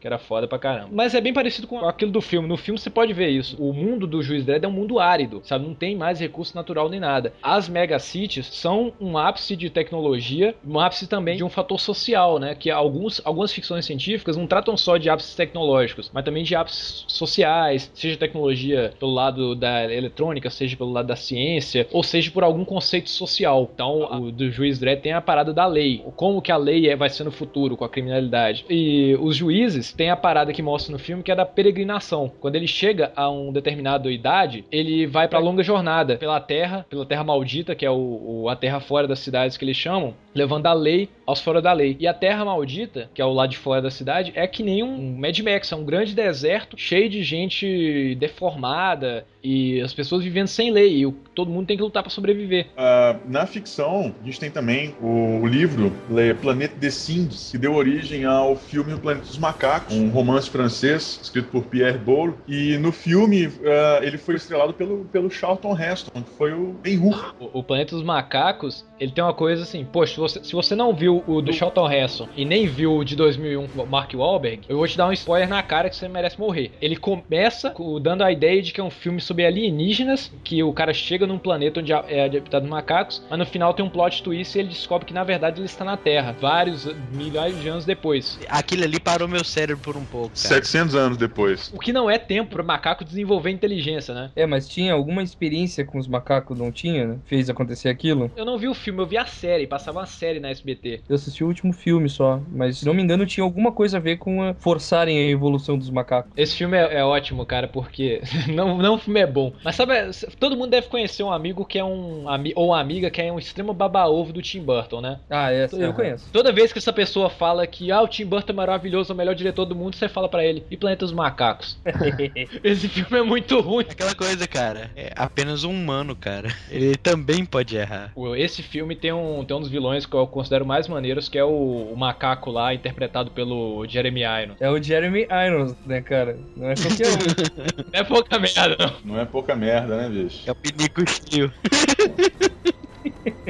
[0.00, 0.88] Que era foda pra caramba.
[0.92, 2.46] Mas é bem parecido com aquilo do filme.
[2.46, 3.56] No filme você pode ver isso.
[3.62, 5.66] O mundo do Juiz Dredd é um mundo árido, sabe?
[5.66, 7.32] Não tem mais recurso natural nem nada.
[7.42, 12.54] As megacities são um ápice de tecnologia, um ápice também de um fator social, né?
[12.54, 17.04] Que alguns, algumas ficções científicas não tratam só de ápices tecnológicos, mas também de ápices
[17.08, 22.44] sociais, seja tecnologia pelo lado da eletrônica, seja pelo lado da ciência, ou seja por
[22.44, 23.70] algum conceito social.
[23.74, 26.96] Então, o do juiz Dredd tem a parada da lei, como que a lei é,
[26.96, 28.64] vai ser no futuro com a criminalidade.
[28.68, 32.30] E os juízes têm a parada que mostra no filme que é da peregrinação.
[32.40, 37.06] Quando ele chega a uma determinada idade, ele vai pra longa jornada pela terra, pela
[37.06, 40.66] terra maldita, que é o, o- a terra fora das cidades que eles chamam, levando
[40.66, 41.96] a lei aos fora da lei.
[41.98, 44.82] E a terra maldita, que é o lado de fora da cidade, é que nem
[44.82, 48.14] um Mad Max, é um grande deserto cheio de gente
[48.48, 50.98] deformada e as pessoas vivendo sem lei.
[50.98, 52.66] E o- todo mundo tem que lutar pra sobreviver.
[52.76, 57.58] Ah, na ficção, a gente tem também o, o livro Le Planète des Singes, que
[57.58, 62.34] deu origem ao filme O Planeta dos Macacos, um romance francês escrito por Pierre Boulle.
[62.46, 67.34] E no filme, ah, ele foi estrelado pelo, pelo Charlton Heston, que foi o Ben-Hur.
[67.40, 70.74] O, o Planeta dos Macacos, ele tem uma coisa assim, poxa, se você, se você
[70.74, 74.62] não viu o do Charlton Heston e nem viu o de 2001, o Mark Wahlberg,
[74.68, 76.70] eu vou te dar um spoiler na cara que você merece morrer.
[76.80, 80.72] Ele começa com- dando a ideia de que é um filme sobre alienígenas, que o
[80.72, 84.56] cara chega num planeta onde é habitado macacos, mas no final tem um plot twist
[84.56, 88.38] e ele descobre que na verdade ele está na Terra, vários milhares de anos depois.
[88.48, 90.54] Aquilo ali parou meu cérebro por um pouco, cara.
[90.54, 91.72] 700 anos depois.
[91.72, 94.30] O que não é tempo para macaco desenvolver inteligência, né?
[94.36, 97.18] É, mas tinha alguma experiência com os macacos, não tinha, né?
[97.24, 98.30] Fez acontecer aquilo?
[98.36, 101.02] Eu não vi o filme, eu vi a série, passava uma série na SBT.
[101.08, 104.00] Eu assisti o último filme só, mas se não me engano tinha alguma coisa a
[104.00, 106.30] ver com a forçarem a evolução dos macacos.
[106.36, 109.52] Esse filme é, é ótimo, cara, porque não, não o filme é bom.
[109.64, 109.94] Mas sabe,
[110.38, 112.24] todo mundo deve conhecer um amigo que é um
[112.54, 115.20] ou uma amiga que é um extremo baba-ovo do Tim Burton, né?
[115.30, 116.28] Ah, é, eu conheço.
[116.32, 119.16] Toda vez que essa pessoa fala que ah, o Tim Burton é maravilhoso, é o
[119.16, 121.78] melhor diretor do mundo, você fala pra ele, e Planeta dos Macacos?
[122.64, 123.84] Esse filme é muito ruim.
[123.88, 124.90] Aquela coisa, cara.
[124.96, 126.48] É apenas um humano, cara.
[126.70, 128.12] Ele também pode errar.
[128.36, 131.44] Esse filme tem um, tem um dos vilões que eu considero mais maneiros, que é
[131.44, 134.56] o, o macaco lá, interpretado pelo Jeremy Irons.
[134.60, 136.38] É o Jeremy Irons, né, cara?
[136.56, 137.84] Não é qualquer um.
[137.92, 138.94] Não é pouca merda, não.
[139.04, 140.42] Não é pouca merda, né, bicho?
[140.46, 141.52] É o pinico cheio.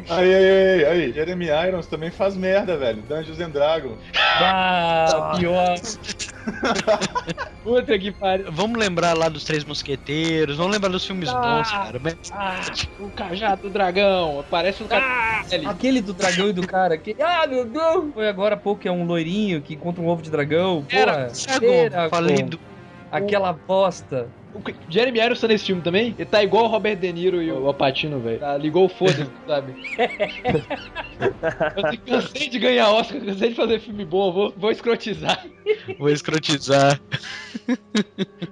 [0.08, 3.02] Aí, aí, aí, aí, Jeremy Irons também faz merda, velho.
[3.02, 3.98] Dungeons and Dragons.
[4.16, 5.74] Ah, pior.
[7.62, 8.46] Puta que pariu.
[8.52, 11.40] Vamos lembrar lá dos Três Mosqueteiros, vamos lembrar dos filmes Ah.
[11.40, 11.98] bons, cara.
[12.02, 12.60] Mas- Ah,
[13.00, 14.44] o cajado do dragão.
[14.50, 15.04] Parece um cara.
[15.66, 16.98] Aquele do dragão e do cara.
[16.98, 17.16] Que...
[17.20, 18.12] Ah, meu Deus!
[18.12, 20.84] Foi agora há pouco que é um loirinho que encontra um ovo de dragão.
[20.90, 22.50] Era, Porra, Dragon, falei Dragon.
[22.50, 22.60] do-
[23.10, 24.28] Aquela bosta.
[24.54, 26.14] O Jeremy Irons tá nesse filme também?
[26.16, 28.38] Ele tá igual o Robert De Niro e o Alpatino, velho.
[28.38, 29.74] Tá, ligou o foda, sabe?
[31.76, 35.44] Eu cansei de ganhar Oscar, cansei de fazer filme bom, vou, vou escrotizar.
[35.98, 37.00] Vou escrotizar.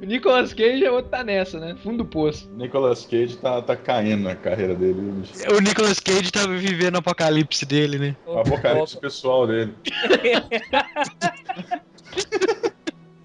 [0.00, 1.76] O Nicolas Cage é outro tá nessa, né?
[1.82, 2.50] Fundo do poço.
[2.54, 5.22] Nicolas Cage tá, tá caindo na carreira dele.
[5.54, 8.16] O Nicolas Cage tava vivendo o apocalipse dele, né?
[8.26, 9.74] O apocalipse pessoal dele.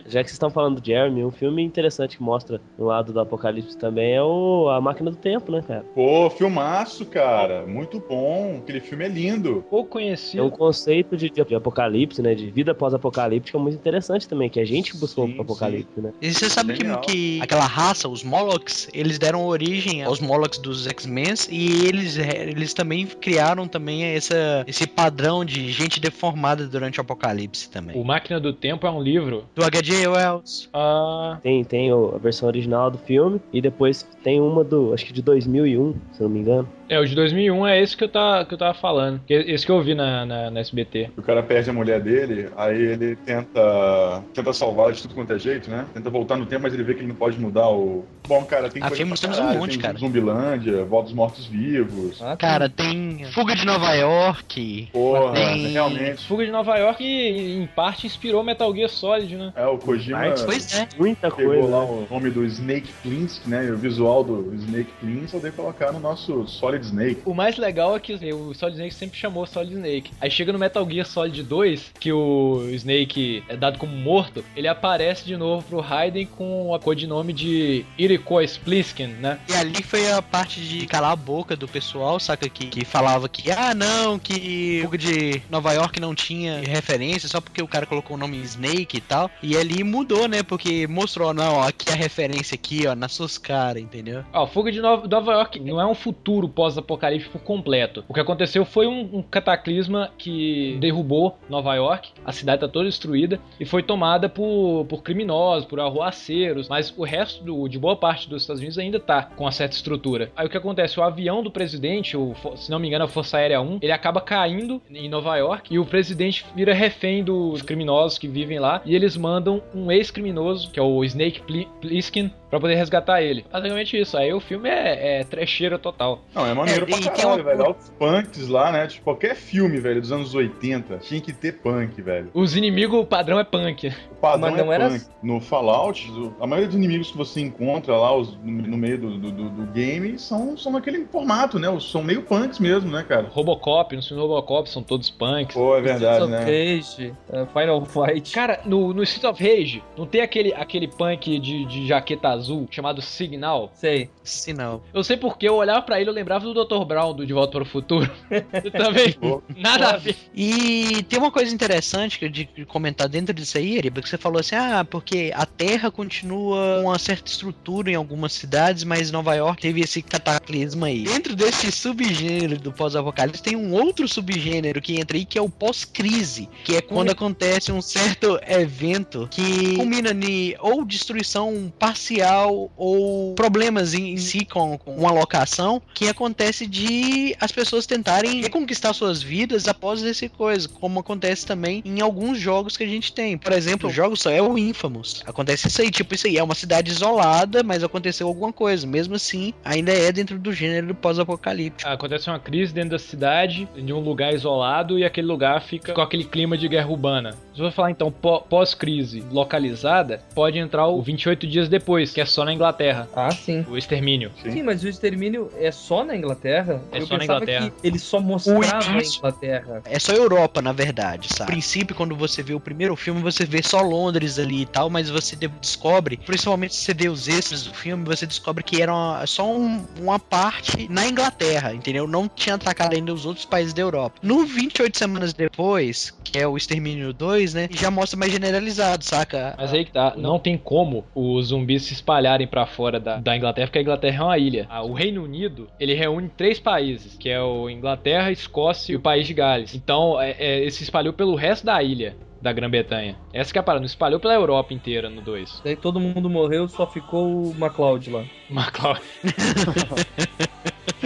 [0.07, 3.19] Já que vocês estão falando do Jeremy, um filme interessante que mostra no lado do
[3.19, 5.85] apocalipse também é o A Máquina do Tempo, né, cara?
[5.93, 7.65] Pô, filmaço, cara.
[7.65, 8.59] Muito bom.
[8.63, 9.65] Aquele filme é lindo.
[9.69, 10.51] Pouco É um conhecido.
[10.51, 12.33] conceito de, de apocalipse, né?
[12.33, 16.13] De vida pós-apocalíptica muito interessante também, que a gente buscou o apocalipse, né?
[16.21, 20.87] E você sabe que, que aquela raça, os Molochs, eles deram origem aos Molochs dos
[20.87, 27.01] X-Men e eles, eles também criaram também essa, esse padrão de gente deformada durante o
[27.01, 27.99] apocalipse também.
[27.99, 29.45] O Máquina do Tempo é um livro.
[29.55, 29.96] Do H.G.
[30.05, 30.67] Wells.
[30.73, 35.13] Ah, Tem, tem a versão original do filme e depois tem uma do, acho que
[35.13, 36.67] de 2001, se eu não me engano.
[36.89, 39.21] é, o de 2001 é esse que eu, tá, que eu tava falando.
[39.25, 41.11] Que- Esse que eu vi na, na, na SBT.
[41.17, 45.39] O cara perde a mulher dele, aí ele tenta tenta salvar de tudo quanto é
[45.39, 45.85] jeito, né?
[45.93, 48.05] Tenta voltar no tempo, mas ele vê que ele não pode mudar o.
[48.27, 49.97] Bom, cara, tem Ah, filmes temos um monte, tem cara.
[49.97, 52.21] Zumbilândia, Volta dos Mortos-Vivos.
[52.21, 54.89] Ah, Cara, tem Fuga de Nova York.
[54.91, 55.67] Porra, tem...
[55.71, 56.25] realmente.
[56.27, 59.53] Fuga de Nova York, em parte, inspirou Metal Gear Solid, né?
[59.55, 60.87] É, o Kojima Pois é.
[60.97, 61.67] Muita pegou coisa.
[61.69, 61.91] lá né?
[62.09, 63.71] o nome do Snake Plissken, né?
[63.71, 67.21] O visual do Snake Plissken, poder colocar no nosso Solid Snake.
[67.25, 70.11] O mais legal é que o Solid Snake sempre chamou Solid Snake.
[70.19, 74.67] Aí chega no Metal Gear Solid 2, que o Snake é dado como morto, ele
[74.67, 79.39] aparece de novo pro Raiden com a codinome de Iriko Splisken, né?
[79.49, 82.49] E ali foi a parte de calar a boca do pessoal, saca?
[82.49, 87.39] Que, que falava que, ah, não, que Fuga de Nova York não tinha referência, só
[87.39, 89.29] porque o cara colocou o nome Snake e tal.
[89.41, 90.43] E ali mudou, né?
[90.43, 94.23] Porque mostrou, não, ó, aqui a referência aqui, ó, nas suas caras, entendeu?
[94.33, 98.03] Ó, Fuga de Nova, Nova York não é um futuro pós-apocalíptico completo.
[98.07, 102.85] O que aconteceu foi um, um cataclisma que derrubou Nova York, a cidade tá toda
[102.85, 107.95] destruída e foi tomada por, por criminosos, por arruaceiros, mas o resto do- de boa
[107.95, 110.31] parte dos Estados Unidos ainda tá com uma certa estrutura.
[110.35, 110.99] Aí o que acontece?
[110.99, 114.21] O avião do presidente, o, se não me engano, a Força Aérea 1, ele acaba
[114.21, 118.95] caindo em Nova York e o presidente vira refém dos criminosos que vivem lá e
[118.95, 123.45] eles mandam um ex-criminoso, que é o Snake Pli- Plissken, pra poder resgatar ele.
[123.51, 124.17] Basicamente isso.
[124.17, 126.21] Aí o filme é, é trecheira total.
[126.33, 127.61] Não, é maneiro É, pra caralho, uma- velho.
[127.63, 128.87] Olha Os punks lá, né?
[128.87, 132.29] Tipo, qualquer filme, velho, dos anos 80, tinha que ter punk, velho.
[132.33, 133.87] Os inimigos, o padrão é punk.
[134.11, 135.05] O padrão Mas não é era- punk.
[135.21, 139.31] No Fallout, a maioria dos inimigos que você encontra lá os- no, meio do, do,
[139.31, 141.67] do- do game são, são naquele formato, né?
[141.79, 143.27] São meio punks mesmo, né, cara?
[143.29, 145.55] Robocop, nos filmes Robocop são todos punks.
[145.55, 146.73] Pô, é verdade, Streets of né?
[146.75, 148.31] Rage, uh, Final Fight.
[148.33, 152.67] Cara, no, no Street of Rage, não tem aquele, aquele punk de, de jaqueta azul
[152.71, 153.71] chamado Signal?
[153.73, 154.09] Sei.
[154.23, 154.83] Sinal.
[154.93, 156.85] Eu sei porque eu olhava pra ele, eu lembrava do Dr.
[156.85, 158.09] Brown do De Volta para o Futuro.
[158.63, 159.15] Eu também.
[159.55, 160.15] Nada a ver.
[160.33, 164.17] E tem uma coisa interessante que eu de comentar dentro disso aí, Eriba, que você
[164.17, 169.11] falou assim, ah, porque a Terra continua com uma certa estrutura em algumas cidades, mas
[169.11, 171.03] Nova York teve esse cataclisma aí.
[171.03, 175.49] Dentro desse subgênero do pós-apocalipse tem um outro subgênero que entra aí, que é o
[175.49, 182.26] pós-crise, que é quando acontece um certo evento que culmina em ou destruição parcial
[182.75, 188.93] ou problemas em, si com, com uma locação, que acontece de as pessoas tentarem reconquistar
[188.93, 193.37] suas vidas após esse coisa, como acontece também em alguns jogos que a gente tem.
[193.37, 195.23] Por exemplo, o jogo só é o Infamous.
[195.25, 198.85] Acontece isso aí, tipo isso aí, é uma cidade isolada, mas aconteceu alguma coisa.
[198.85, 201.89] Mesmo assim, ainda é dentro do gênero pós-apocalíptico.
[201.89, 206.01] Acontece uma crise dentro da cidade, de um lugar isolado, e aquele lugar fica com
[206.01, 207.35] aquele clima de guerra urbana.
[207.57, 212.25] Se eu falar então pó- pós-crise localizada, pode entrar o 28 dias depois, que é
[212.25, 213.07] só na Inglaterra.
[213.15, 213.65] Ah, sim.
[213.67, 214.31] O extermínio.
[214.43, 216.79] Sim, mas o extermínio é só na Inglaterra?
[216.91, 217.69] É Eu só na Inglaterra.
[217.71, 219.81] que ele só mostrava a início- Inglaterra.
[219.85, 221.49] É só Europa, na verdade, sabe?
[221.49, 224.89] No princípio, quando você vê o primeiro filme, você vê só Londres ali e tal,
[224.89, 228.81] mas você de- descobre, principalmente se você vê os extras do filme, você descobre que
[228.81, 232.07] era uma- só um- uma parte na Inglaterra, entendeu?
[232.07, 234.19] Não tinha atacado ainda os outros países da Europa.
[234.21, 237.69] No 28 semanas depois, que é o Extermínio 2, 2, né?
[237.71, 239.55] Já mostra mais generalizado, saca?
[239.57, 243.35] Mas aí que tá, não tem como os zumbis se espalharem pra fora da, da
[243.35, 244.65] Inglaterra, porque a Inglaterra é uma ilha.
[244.69, 248.99] Ah, O Reino Unido, ele reúne três países, que é o Inglaterra, Escócia e o
[248.99, 249.75] País de Gales.
[249.75, 253.17] Então, é, é, ele se espalhou pelo resto da ilha da Grã-Bretanha.
[253.33, 255.61] Essa que é a parada, não espalhou pela Europa inteira no 2.
[255.63, 258.23] Daí todo mundo morreu, só ficou o MacLeod lá.
[258.49, 259.01] MacLeod.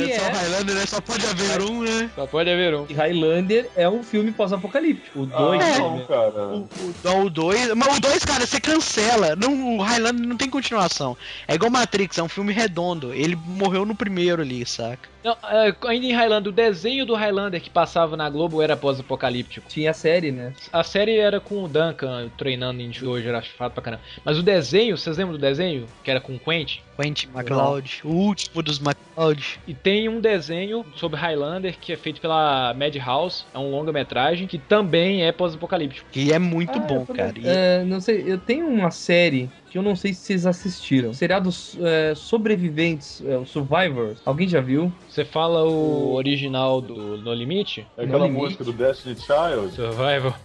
[0.07, 0.29] Que Só é?
[0.31, 0.85] Highlander, né?
[0.85, 2.09] Só pode haver um, né?
[2.15, 2.85] Só pode haver um.
[2.89, 5.21] E Highlander é um filme pós-apocalíptico.
[5.21, 5.79] O 2 é.
[5.79, 6.47] Não, cara.
[6.47, 9.35] O, o 2, mas o 2, cara, você cancela.
[9.35, 11.15] Não, o Highlander não tem continuação.
[11.47, 13.13] É igual Matrix, é um filme redondo.
[13.13, 15.10] Ele morreu no primeiro ali, saca?
[15.23, 19.67] Não, é, ainda em Highlander, o desenho do Highlander que passava na Globo era pós-apocalíptico.
[19.69, 20.53] Tinha a série, né?
[20.73, 24.03] A série era com o Duncan treinando em hoje, era chato pra caramba.
[24.25, 25.85] Mas o desenho, vocês lembram do desenho?
[26.03, 26.81] Que era com o Quentin?
[26.99, 29.59] Quentin MacLeod, o último dos MacLeod.
[29.67, 34.57] E tem um desenho sobre Highlander que é feito pela Madhouse, é um longa-metragem que
[34.57, 36.07] também é pós-apocalíptico.
[36.11, 37.33] Que é muito Ah, bom, cara.
[37.43, 41.13] É, não sei, eu tenho uma série que eu não sei se vocês assistiram.
[41.13, 41.49] Seriado
[41.81, 44.19] é, Sobreviventes, é, o Survivors.
[44.25, 44.91] Alguém já viu?
[45.07, 47.87] Você fala o original do No Limite?
[47.97, 48.43] É aquela Limite.
[48.43, 49.73] música do Destiny Child.
[49.73, 50.35] Survival.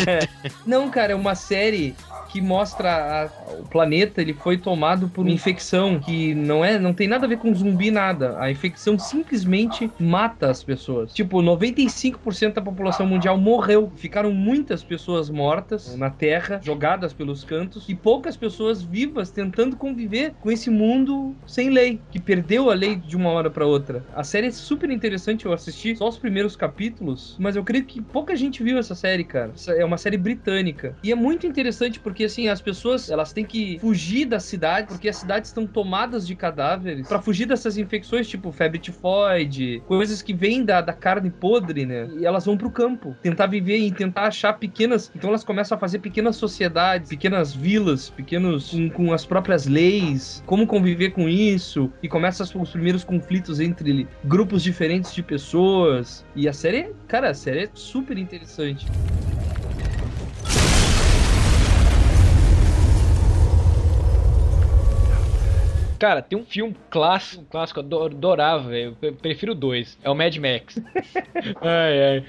[0.66, 1.94] Não, cara, é uma série
[2.30, 6.94] que mostra a- o planeta, ele foi tomado por uma infecção que não é, não
[6.94, 8.38] tem nada a ver com zumbi nada.
[8.40, 11.12] A infecção simplesmente mata as pessoas.
[11.12, 13.92] Tipo, 95% da população mundial morreu.
[13.96, 20.36] Ficaram muitas pessoas mortas na Terra, jogadas pelos cantos e poucas pessoas vivas tentando conviver
[20.38, 24.06] com esse mundo sem lei, que perdeu a lei de uma hora pra outra.
[24.12, 28.00] A série é super interessante, eu assisti só os primeiros capítulos, mas eu creio que
[28.00, 29.52] pouca gente viu essa série, cara.
[29.68, 30.96] É uma série britânica.
[31.02, 35.08] E é muito interessante porque, assim, as pessoas, elas têm que fugir da cidade, porque
[35.08, 40.32] as cidades estão tomadas de cadáveres, pra fugir dessas infecções, tipo febre tifoide, coisas que
[40.32, 42.08] vêm da, da carne podre, né?
[42.18, 45.10] E elas vão pro campo, tentar viver e tentar achar pequenas...
[45.14, 48.70] Então elas começam a fazer pequenas sociedades, pequenas vilas, pequenos...
[48.70, 54.06] com, com as próprias leis, como conviver com isso, e começam os primeiros conflitos entre
[54.24, 56.24] grupos diferentes de pessoas.
[56.34, 58.86] E a série, cara, a série é super interessante.
[66.00, 68.96] Cara, tem um filme clássico, clássico, adorava, velho.
[69.02, 69.98] Eu prefiro dois.
[70.02, 70.78] É o Mad Max.
[71.60, 72.24] ai, ai.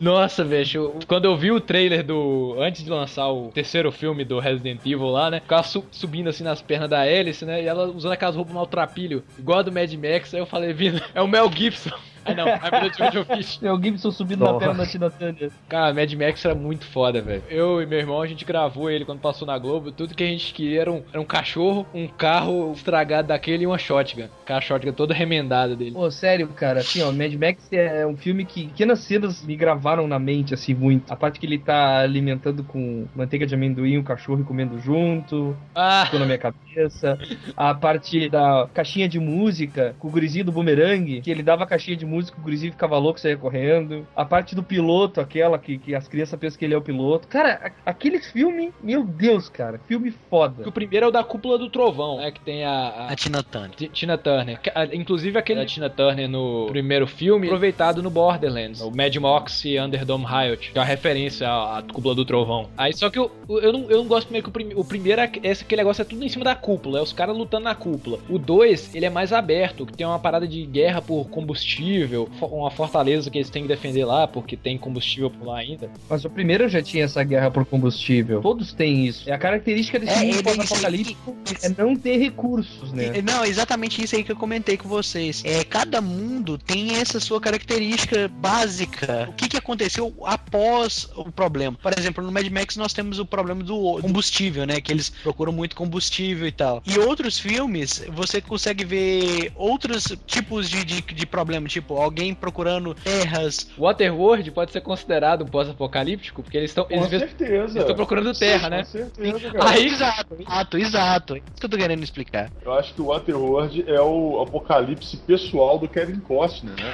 [0.00, 0.98] Nossa, velho.
[1.06, 2.56] Quando eu vi o trailer do.
[2.58, 5.38] Antes de lançar o terceiro filme do Resident Evil lá, né?
[5.40, 7.62] Ficava su- subindo assim nas pernas da hélice, né?
[7.62, 10.34] E ela usando aquelas roupas maltrapilho, igual a do Mad Max.
[10.34, 11.90] Aí eu falei, Vina, é o Mel Gibson.
[12.24, 13.60] Ah, não, a vida de Jojo Fish.
[13.62, 14.66] É o Gibson subindo na Nossa.
[14.66, 15.50] perna da Tina Turner.
[15.68, 17.42] Cara, Mad Max era muito foda, velho.
[17.50, 19.92] Eu e meu irmão, a gente gravou ele quando passou na Globo.
[19.92, 23.66] Tudo que a gente queria era um, era um cachorro, um carro estragado daquele e
[23.66, 24.28] uma shotgun.
[24.46, 25.92] Com a shotgun toda remendada dele.
[25.92, 30.06] Pô, sério, cara, assim, ó, Mad Max é um filme que pequenas cenas me gravaram
[30.06, 31.12] na mente, assim, muito.
[31.12, 35.56] A parte que ele tá alimentando com manteiga de amendoim o cachorro e comendo junto,
[35.74, 37.18] Ah, ficou na minha cabeça.
[37.56, 41.66] A parte da caixinha de música com o gurizinho do bumerangue, que ele dava a
[41.66, 44.06] caixinha de música, o gurizinho ficava louco, saía correndo.
[44.14, 47.26] A parte do piloto, aquela que, que as crianças pensam que ele é o piloto.
[47.28, 50.68] Cara, a- aquele filme, meu Deus, cara, filme que foda.
[50.68, 52.30] o primeiro é o da Cúpula do Trovão, né?
[52.30, 53.70] Que tem a, a- A Tina Turner.
[53.70, 54.60] T- Tina Turner.
[54.60, 58.80] Que- a- Inclusive aquele da Tina Turner no primeiro filme, aproveitado no Borderlands.
[58.80, 60.70] O Mad Mox e Underdome Riot.
[60.72, 62.68] Que é uma referência à, à Cúpula do Trovão.
[62.76, 65.20] Aí só que eu, eu, não, eu não gosto meio que o, prim, o primeiro,
[65.20, 66.98] é, esse aquele negócio é tudo em cima da cúpula.
[66.98, 68.18] É os caras lutando na cúpula.
[68.28, 72.46] O 2, ele é mais aberto, que tem uma parada de guerra por combustível, fo-
[72.46, 75.90] uma fortaleza que eles têm que defender lá, porque tem combustível por lá ainda.
[76.08, 78.40] Mas o primeiro já tinha essa guerra por combustível.
[78.40, 79.28] Todos têm isso.
[79.28, 83.18] É a característica desse É, mundo pós-apocalíptico é não ter recursos, né?
[83.18, 85.42] E- Não, exatamente isso aí que eu comentei com vocês.
[85.44, 89.26] É, cada mundo tem essa sua característica básica.
[89.28, 91.76] O que, que aconteceu após o problema?
[91.82, 94.80] Por exemplo, no Mad Max nós temos o problema do combustível, né?
[94.80, 96.82] Que eles procuram muito combustível e tal.
[96.86, 102.94] E outros filmes, você consegue ver outros tipos de, de, de problema, tipo alguém procurando
[102.94, 103.68] terras.
[103.78, 106.84] Waterworld pode ser considerado um pós-apocalíptico, porque eles estão.
[106.84, 107.54] Com Eles, certeza.
[107.54, 108.78] eles estão procurando terra, né?
[108.78, 109.70] Com certeza, cara.
[109.70, 111.34] Aí, exato, exato, exato.
[111.34, 112.50] É isso que eu tô querendo explicar.
[112.64, 116.92] Eu acho que o Waterworld é o apocalipse pessoal do Kevin Costner, né?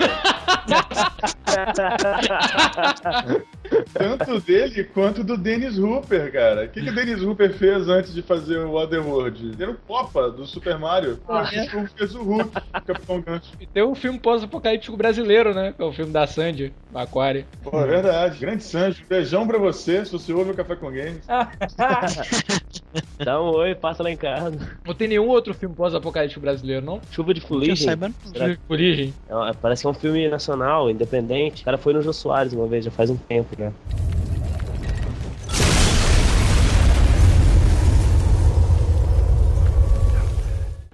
[3.93, 6.65] Tanto dele quanto do Dennis Hooper, cara.
[6.65, 9.47] O que, que o Dennis Hooper fez antes de fazer o Waterworld?
[9.53, 11.19] Ele era o Copa do Super Mario.
[11.29, 13.53] Ah, Acho que fez o Hulk, o Capitão Gancho.
[13.61, 15.73] E tem um filme pós-apocalíptico brasileiro, né?
[15.77, 17.45] Que é o filme da Sandy, Aquário.
[17.63, 18.39] Pô, é verdade.
[18.39, 19.03] Grande Sanjo.
[19.09, 21.25] Beijão pra você, se você ouve o Café com Games.
[23.25, 24.77] Dá um oi, passa lá em casa.
[24.85, 27.01] Não tem nenhum outro filme pós-apocalíptico brasileiro, não?
[27.11, 27.95] Chuva de fuligem.
[27.97, 28.13] não.
[28.25, 29.15] Será que- Origem.
[29.29, 31.63] é parece que é um filme nacional, independente.
[31.63, 33.55] O cara foi no Jô Soares uma vez, já faz um tempo,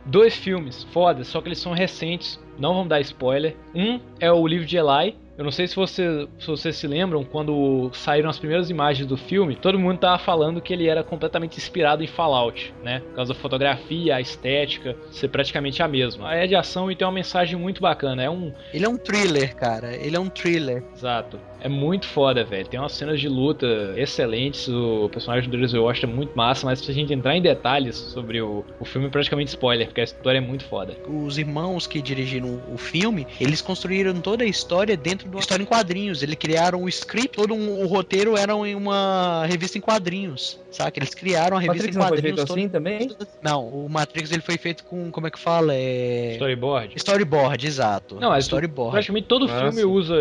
[0.04, 3.56] Dois filmes, foda, só que eles são recentes, não vamos dar spoiler.
[3.74, 7.22] Um é o livro de Eli, eu não sei se, você, se vocês se lembram,
[7.22, 11.58] quando saíram as primeiras imagens do filme, todo mundo tava falando que ele era completamente
[11.58, 13.00] inspirado em Fallout, né?
[13.00, 16.34] Por causa da fotografia, a estética, ser praticamente a mesma.
[16.34, 18.22] É de ação e tem uma mensagem muito bacana.
[18.22, 18.50] É um.
[18.72, 19.94] Ele é um thriller, cara.
[19.94, 20.82] Ele é um thriller.
[20.94, 21.38] Exato.
[21.66, 22.66] É muito foda, velho.
[22.68, 24.68] Tem umas cenas de luta excelentes.
[24.68, 27.96] O personagem do Denzel Washington é muito massa, mas se a gente entrar em detalhes
[27.96, 30.96] sobre o, o filme, é praticamente spoiler, porque a história é muito foda.
[31.08, 35.62] Os irmãos que dirigiram o filme, eles construíram toda a história dentro de uma história
[35.62, 36.22] em quadrinhos.
[36.22, 40.98] Eles criaram o script, todo um- o roteiro era em uma revista em quadrinhos, saca?
[41.00, 42.40] Eles criaram a revista Matrix em não foi quadrinhos.
[42.40, 43.10] feito assim também?
[43.42, 45.74] Não, o Matrix ele foi feito com, como é que fala?
[45.74, 46.32] É...
[46.34, 46.92] Storyboard.
[46.96, 48.14] Storyboard, exato.
[48.20, 48.92] Não, mas Storyboard.
[48.92, 50.14] praticamente todo Ah, filme usa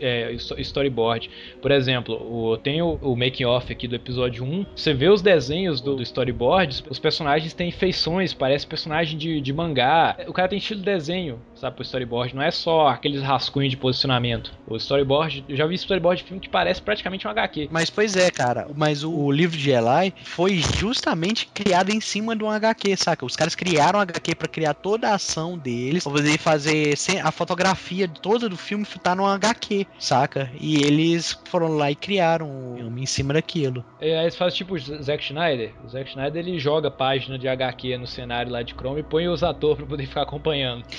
[0.00, 0.60] é, sto-
[0.92, 1.30] storyboard.
[1.60, 4.66] Por exemplo, o, tem o, o making off aqui do episódio 1.
[4.76, 9.52] Você vê os desenhos do, do storyboard, os personagens têm feições, parece personagem de, de
[9.52, 10.16] mangá.
[10.26, 12.34] O cara tem estilo de desenho, sabe, pro storyboard.
[12.34, 14.52] Não é só aqueles rascunhos de posicionamento.
[14.66, 17.68] O storyboard, eu já vi storyboard de filme que parece praticamente um HQ.
[17.70, 18.68] Mas pois é, cara.
[18.74, 23.24] Mas o, o livro de Eli foi justamente criado em cima de um HQ, saca?
[23.24, 27.30] Os caras criaram um HQ pra criar toda a ação deles, pra poder fazer a
[27.30, 30.50] fotografia toda do filme tá num HQ, saca?
[30.60, 33.84] E eles foram lá e criaram o filme em cima daquilo.
[34.00, 35.72] E aí eles fazem tipo o Zack Schneider.
[35.84, 39.28] O Zack Schneider ele joga página de HQ no cenário lá de Chrome e põe
[39.28, 40.84] os atores pra poder ficar acompanhando.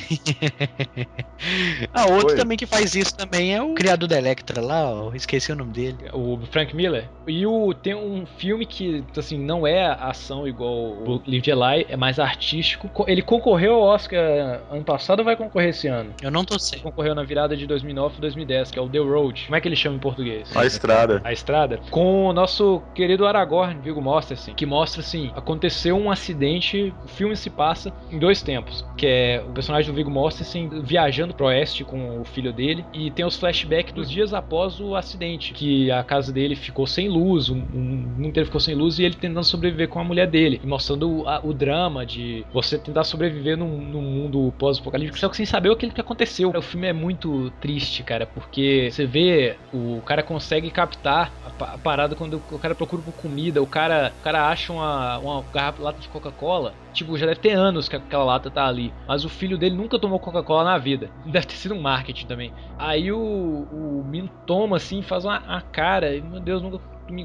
[1.93, 2.37] Ah, outro Foi.
[2.37, 5.73] também que faz isso também é o criador da Electra lá, ó, esqueci o nome
[5.73, 5.97] dele.
[6.13, 7.09] O Frank Miller.
[7.27, 11.85] E o, tem um filme que, assim, não é ação igual o Livro de Eli,
[11.89, 12.87] é mais artístico.
[12.89, 16.13] Co- Ele concorreu ao Oscar ano passado ou vai concorrer esse ano?
[16.21, 16.79] Eu não tô sei.
[16.79, 19.43] Concorreu na virada de 2009 e 2010, que é o The Road.
[19.45, 20.55] Como é que ele chama em português?
[20.55, 21.21] A Estrada.
[21.23, 21.79] A Estrada.
[21.89, 27.35] Com o nosso querido Aragorn, Viggo Mortensen, que mostra, assim, aconteceu um acidente, o filme
[27.35, 31.83] se passa em dois tempos, que é o personagem do Viggo Mortensen viajando pro oeste
[31.83, 36.03] com o filho dele, e tem os flashbacks dos dias após o acidente, que a
[36.03, 39.87] casa dele ficou sem luz, o mundo inteiro ficou sem luz, e ele tentando sobreviver
[39.87, 43.77] com a mulher dele, e mostrando o, a- o drama de você tentar sobreviver num,
[43.79, 46.51] num mundo pós-apocalíptico, só que sem saber aquilo que aconteceu.
[46.55, 51.73] O filme é muito triste, cara, porque você vê, o cara consegue captar a, pa-
[51.73, 55.41] a parada quando o cara procura por comida, o cara, o cara acha uma, uma
[55.51, 59.25] garrafa lata de Coca-Cola, tipo, já deve ter anos que aquela lata tá ali, mas
[59.25, 61.09] o filho dele nunca tomou Coca-Cola na vida.
[61.25, 62.53] Deve ter sido um marketing também.
[62.77, 66.79] Aí o, o menino toma assim, faz uma, uma cara, e, meu Deus, nunca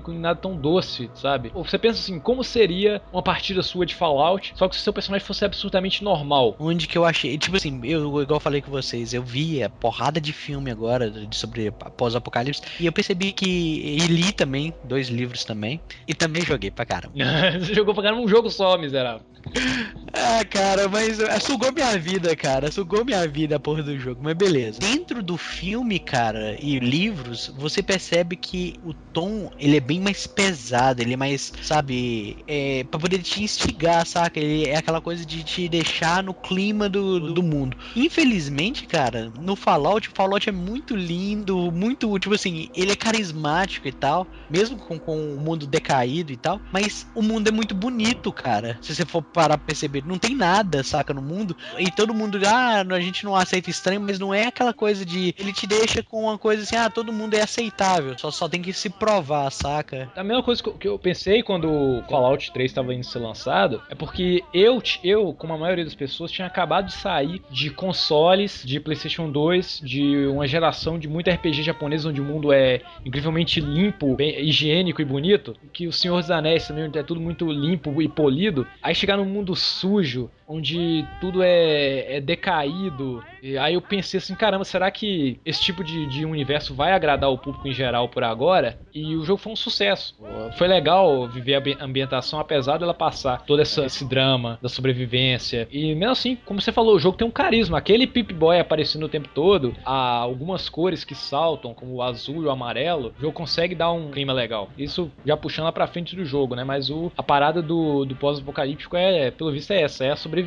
[0.08, 1.50] nada tão doce, sabe?
[1.54, 4.92] Ou Você pensa assim, como seria uma partida sua de Fallout, só que se seu
[4.92, 6.56] personagem fosse absolutamente normal?
[6.58, 10.20] Onde que eu achei, tipo assim, eu igual falei com vocês, eu vi a porrada
[10.20, 15.44] de filme agora de sobre pós-apocalipse e eu percebi que e li também dois livros
[15.44, 17.14] também e também joguei pra caramba.
[17.60, 19.26] Você jogou pra caramba um jogo só, miserável.
[20.12, 22.70] Ah, cara, mas eh, sugou minha vida, cara.
[22.72, 24.80] Sugou minha vida a porra do jogo, mas beleza.
[24.80, 30.26] Dentro do filme, cara, e livros, você percebe que o tom, ele é bem mais
[30.26, 34.40] pesado, ele é mais, sabe, é, pra poder te instigar, saca?
[34.40, 37.76] Ele é aquela coisa de te deixar no clima do, do mundo.
[37.94, 43.86] Infelizmente, cara, no Fallout, o Fallout é muito lindo, muito, tipo assim, ele é carismático
[43.86, 47.74] e tal, mesmo com, com o mundo decaído e tal, mas o mundo é muito
[47.74, 48.78] bonito, cara.
[48.80, 51.54] Se você for parar pra perceber, não tem nada, saca, no mundo.
[51.78, 55.34] E todo mundo, ah, a gente não aceita estranho, mas não é aquela coisa de.
[55.38, 58.62] Ele te deixa com uma coisa assim, ah, todo mundo é aceitável, só, só tem
[58.62, 60.10] que se provar, saca?
[60.16, 63.94] A mesma coisa que eu- pensei quando o Fallout 3 estava indo ser lançado é
[63.94, 68.78] porque eu, eu, como a maioria das pessoas, tinha acabado de sair de consoles de
[68.80, 74.14] PlayStation 2, de uma geração de muito RPG japonês onde o mundo é incrivelmente limpo,
[74.16, 78.08] bem higiênico e bonito, que o Senhor dos Anéis também é tudo muito limpo e
[78.08, 78.66] polido.
[78.82, 83.20] Aí chegar num mundo sujo, onde tudo é, é decaído.
[83.40, 87.30] E aí eu pensei assim, caramba, será que esse tipo de, de universo vai agradar
[87.30, 88.80] o público em geral por agora?
[88.92, 90.14] E o jogo foi um sucesso.
[90.56, 95.68] Foi legal viver a ambi- ambientação, apesar dela passar todo essa- esse drama da sobrevivência.
[95.70, 97.78] E mesmo assim, como você falou, o jogo tem um carisma.
[97.78, 102.42] Aquele Pip Boy aparecendo o tempo todo, há algumas cores que saltam, como o azul
[102.42, 104.70] e o amarelo, o jogo consegue dar um clima legal.
[104.76, 106.64] Isso já puxando lá pra frente do jogo, né?
[106.64, 110.37] Mas o, a parada do, do pós-apocalíptico é, pelo visto, é essa: é a sobrevivência.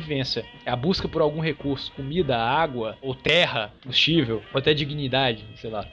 [0.64, 5.70] É a busca por algum recurso, comida, água, ou terra, combustível, ou até dignidade, sei
[5.70, 5.86] lá.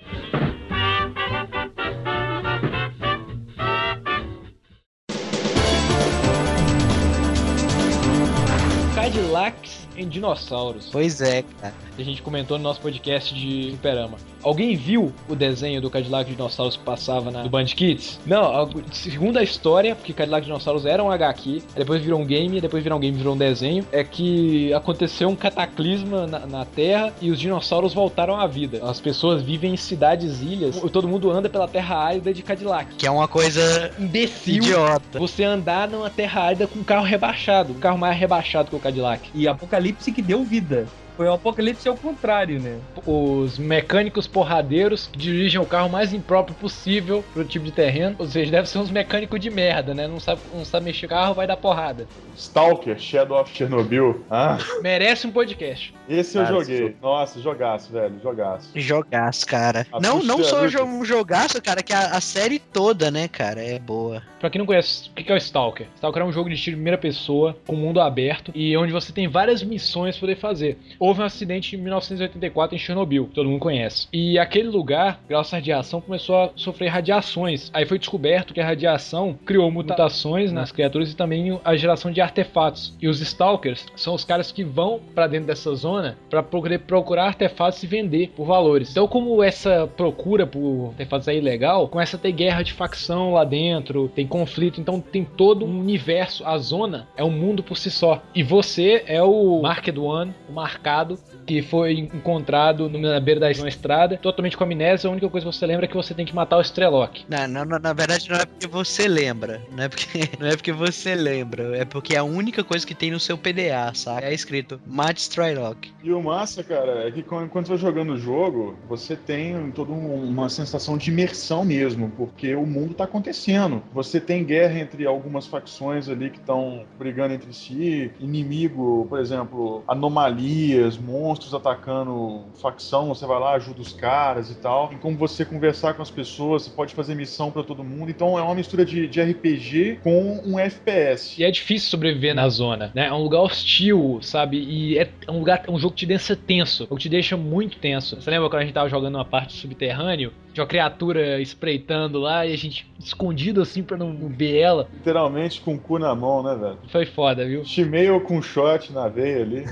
[8.96, 10.90] Cadillacs em dinossauros.
[10.92, 11.74] Pois é, cara.
[11.96, 14.18] Que a gente comentou no nosso podcast de Superama.
[14.42, 18.20] Alguém viu o desenho do Cadillac Dinossauros que passava na, do Band Kids?
[18.26, 22.82] Não, segundo a história, porque Cadillac Dinossauros era um HQ, depois virou um game, depois
[22.82, 27.32] virou um game, virou um desenho, é que aconteceu um cataclisma na, na Terra e
[27.32, 28.80] os dinossauros voltaram à vida.
[28.84, 32.96] As pessoas vivem em cidades, ilhas, todo mundo anda pela Terra árida de Cadillac.
[32.96, 34.56] Que é uma coisa imbecil.
[34.56, 35.20] idiota.
[35.20, 38.80] Você andar numa Terra árida com um carro rebaixado, um carro mais rebaixado que o
[38.80, 39.30] Cadillac.
[39.34, 40.86] E Apocalipse que deu vida.
[41.20, 42.80] Foi o Apocalipse ao contrário, né?
[43.06, 48.16] Os mecânicos porradeiros que dirigem o carro mais impróprio possível pro tipo de terreno.
[48.20, 50.08] Ou seja, deve ser uns mecânicos de merda, né?
[50.08, 52.08] Não sabe, não sabe mexer carro, vai dar porrada.
[52.38, 54.24] Stalker, Shadow of Chernobyl.
[54.32, 55.94] Ah, Merece um podcast.
[56.08, 56.96] esse eu Cara, joguei.
[57.02, 58.70] Nossa, jogaço, velho, jogaço.
[58.74, 59.86] Jogaço, cara.
[59.92, 63.78] A não, não só um jogaço, cara, que a, a série toda, né, cara, é
[63.78, 64.24] boa.
[64.40, 65.88] Pra quem não conhece, o que é o Stalker?
[65.96, 69.12] Stalker é um jogo de tiro em primeira pessoa, com mundo aberto, e onde você
[69.12, 70.78] tem várias missões pra poder fazer.
[71.10, 74.08] Houve um acidente em 1984 em Chernobyl, que todo mundo conhece.
[74.14, 77.72] E aquele lugar, graças à radiação, começou a sofrer radiações.
[77.74, 82.22] Aí foi descoberto que a radiação criou mutações nas criaturas e também a geração de
[82.22, 82.96] artefatos.
[83.02, 87.26] E os Stalkers são os caras que vão pra dentro dessa zona pra poder procurar
[87.26, 88.92] artefatos e vender por valores.
[88.92, 93.44] Então, como essa procura por artefatos é ilegal, começa a ter guerra de facção lá
[93.44, 96.46] dentro, tem conflito, então tem todo um universo.
[96.46, 98.22] A zona é um mundo por si só.
[98.36, 101.18] E você é o Marked One, o marcado, mercado
[101.50, 105.10] que foi encontrado na beira da estrada, totalmente com amnésia.
[105.10, 107.26] A única coisa que você lembra é que você tem que matar o Strelok.
[107.28, 109.60] Na, na, na- na verdade, não é porque você lembra.
[109.76, 111.76] Não é porque, não é porque você lembra.
[111.76, 114.28] É porque é a única coisa que tem no seu PDA, sabe?
[114.28, 115.90] É escrito Matt Strylock.
[116.04, 119.72] E o massa, cara, é que quando quando você vai jogando o jogo, você tem
[119.72, 123.82] toda um- uma sensação de imersão mesmo, porque o mundo tá acontecendo.
[123.92, 129.84] Você tem guerra entre algumas facções ali que estão brigando entre si, inimigo, por exemplo,
[129.88, 134.88] anomalias, monstros atacando facção, você vai lá, ajuda os caras e tal.
[134.88, 138.10] Tem como você conversar com as pessoas, você pode fazer missão pra todo mundo.
[138.10, 141.40] Então é uma mistura de, de RPG com um FPS.
[141.40, 143.08] E é difícil sobreviver na zona, né?
[143.08, 144.58] É um lugar hostil, sabe?
[144.58, 147.38] E é um lugar, é um jogo que te deixa tenso, o que te deixa
[147.38, 148.16] muito tenso.
[148.22, 150.32] Você lembra quando a gente tava jogando uma parte subterrâneo?
[150.54, 154.88] Tinha uma criatura espreitando lá e a gente escondido assim pra não ver ela.
[154.94, 156.78] Literalmente com o cu na mão, né, velho?
[156.90, 157.64] Foi foda, viu?
[157.64, 159.64] Chimeio com shot na veia ali.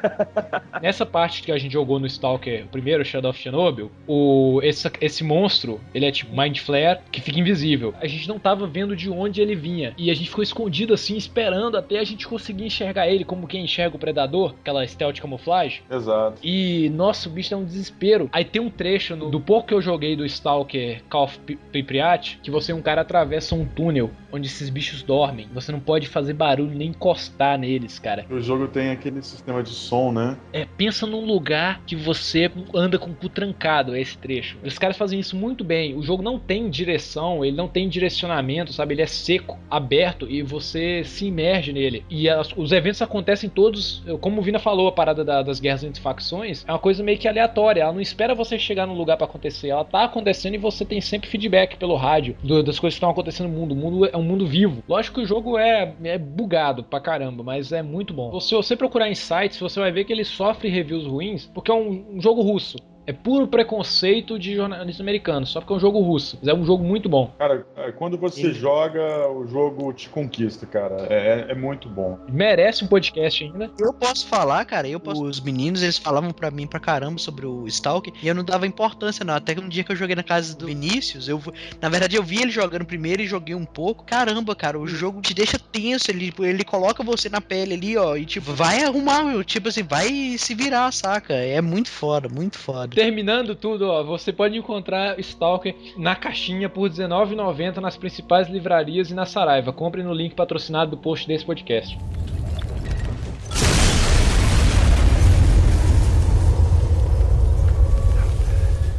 [0.90, 4.90] Nessa parte que a gente jogou no Stalker, o primeiro Shadow of Chernobyl, o, esse,
[5.00, 7.94] esse monstro, ele é tipo Mind Flare, que fica invisível.
[8.00, 9.94] A gente não tava vendo de onde ele vinha.
[9.96, 13.62] E a gente ficou escondido assim, esperando até a gente conseguir enxergar ele, como quem
[13.62, 15.80] enxerga o predador, aquela stealth camuflagem.
[15.88, 16.38] Exato.
[16.42, 18.28] E, nossa, o bicho é um desespero.
[18.32, 21.38] Aí tem um trecho no- do pouco que eu joguei do Stalker Call of
[21.70, 25.48] Pripyat, que você e um cara atravessa um túnel onde esses bichos dormem.
[25.54, 28.26] Você não pode fazer barulho nem encostar neles, cara.
[28.28, 30.36] O jogo tem aquele sistema de som, né?
[30.52, 34.56] É, pensa num lugar que você anda com o cu trancado, é esse trecho.
[34.64, 35.94] Os caras fazem isso muito bem.
[35.94, 38.94] O jogo não tem direção, ele não tem direcionamento, sabe?
[38.94, 42.02] Ele é seco, aberto e você se imerge nele.
[42.08, 45.84] E as- os eventos acontecem todos, como o Vina falou, a parada da- das guerras
[45.84, 47.82] entre facções é uma coisa meio que aleatória.
[47.82, 49.68] Ela não espera você chegar num lugar pra acontecer.
[49.68, 53.10] Ela tá acontecendo e você tem sempre feedback pelo rádio do- das coisas que estão
[53.10, 53.72] acontecendo no mundo.
[53.72, 54.82] O mundo é um mundo vivo.
[54.88, 58.40] Lógico que o jogo é, é bugado pra caramba, mas é muito bom.
[58.40, 61.74] Se você procurar em sites, você vai ver que ele sofre reviews ruins porque é
[61.74, 62.78] um, um jogo russo.
[63.06, 66.38] É puro preconceito de jornalista americano, só porque é um jogo russo.
[66.40, 67.32] Mas é um jogo muito bom.
[67.38, 71.06] Cara, é, quando você joga, o jogo te conquista, cara.
[71.08, 72.18] É, é muito bom.
[72.28, 73.70] Merece um podcast ainda.
[73.78, 75.24] Eu posso falar, cara, eu posso...
[75.24, 78.66] Os meninos, eles falavam pra mim pra caramba sobre o Stalker e eu não dava
[78.66, 79.34] importância, não.
[79.34, 81.40] Até que um dia que eu joguei na casa do Vinícius, eu...
[81.80, 84.04] Na verdade, eu vi ele jogando primeiro e joguei um pouco.
[84.04, 88.16] Caramba, cara, o jogo te deixa tenso, ele, ele coloca você na pele ali, ó,
[88.16, 91.34] e tipo, vai arrumar, meu, tipo assim, vai se virar, saca?
[91.34, 92.89] É muito foda, muito foda.
[92.94, 99.14] Terminando tudo, ó, você pode encontrar Stalker na caixinha por R$19,90 nas principais livrarias e
[99.14, 99.72] na Saraiva.
[99.72, 101.96] Compre no link patrocinado do post desse podcast.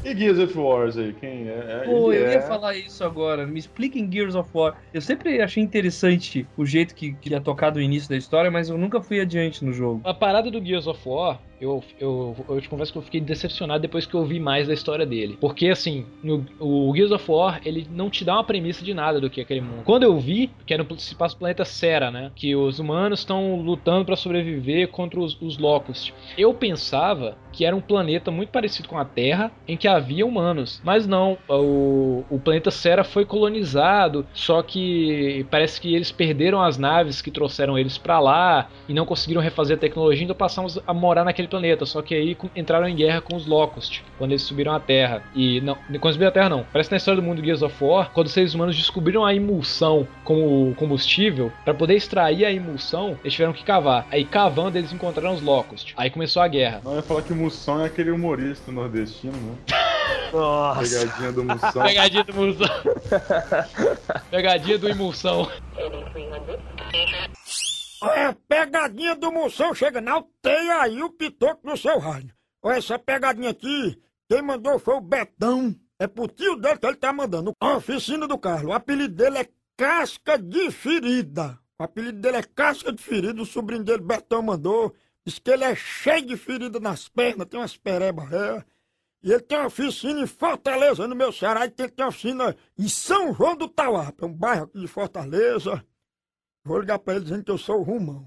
[0.03, 1.83] E Gears of Wars aí, quem é?
[1.85, 3.45] Pô, Ele eu é- ia falar isso agora.
[3.45, 4.75] Me expliquem Gears of War.
[4.93, 8.67] Eu sempre achei interessante o jeito que, que ia tocar do início da história, mas
[8.67, 10.01] eu nunca fui adiante no jogo.
[10.03, 13.79] A parada do Gears of War Eu, eu, eu te confesso que eu fiquei decepcionado
[13.79, 15.37] depois que eu vi mais da história dele.
[15.39, 19.21] Porque, assim, no, o Gears of War, ele não te dá uma premissa de nada
[19.21, 19.83] do que é aquele mundo.
[19.83, 22.31] Quando eu vi, que era no, se passa planeta Sera, né?
[22.35, 26.13] Que os humanos estão lutando pra sobreviver contra os, os Locust.
[26.35, 30.81] Eu pensava que era um planeta muito parecido com a Terra, em que havia humanos.
[30.83, 36.77] Mas não, o, o planeta Sera foi colonizado, só que parece que eles perderam as
[36.77, 40.93] naves que trouxeram eles pra lá e não conseguiram refazer a tecnologia, então passamos a
[40.93, 41.85] morar naquele planeta.
[41.85, 45.23] Só que aí entraram em guerra com os Locust, quando eles subiram a Terra.
[45.35, 46.65] E não, quando subiram a Terra não.
[46.71, 49.35] Parece que na história do mundo Gears of War, quando os seres humanos descobriram a
[49.35, 54.07] emulsão como combustível, para poder extrair a emulsão, eles tiveram que cavar.
[54.09, 55.93] Aí cavando eles encontraram os Locust.
[55.97, 56.81] Aí começou a guerra.
[56.83, 59.55] Não, eu ia falar que o Mussão é aquele humorista nordestino, né?
[60.33, 61.05] Nossa.
[61.05, 61.83] Pegadinha do Mussão.
[61.83, 62.67] Pegadinha do Emulsão.
[64.31, 65.51] Pegadinha do Emulsão.
[68.03, 72.33] É, pegadinha do moção chega na alteia aí o pitoco no seu rádio.
[72.63, 75.75] Olha essa pegadinha aqui, quem mandou foi o Betão.
[75.99, 77.53] É pro tio dele que ele tá mandando.
[77.59, 78.71] A oficina do Carlos.
[78.71, 81.59] O apelido dele é Casca de Ferida.
[81.79, 83.39] O apelido dele é Casca de Ferida.
[83.39, 84.95] O sobrinho dele, Betão, mandou.
[85.25, 88.31] Diz que ele é cheio de ferida nas pernas, tem umas perebas.
[88.31, 88.63] É.
[89.23, 92.55] E ele tem uma oficina em Fortaleza, no meu Ceará, e tem, tem uma oficina
[92.77, 95.85] em São João do Tauap, é um bairro aqui de Fortaleza.
[96.63, 98.23] Vou ligar pra ele dizendo que eu sou o Rumão.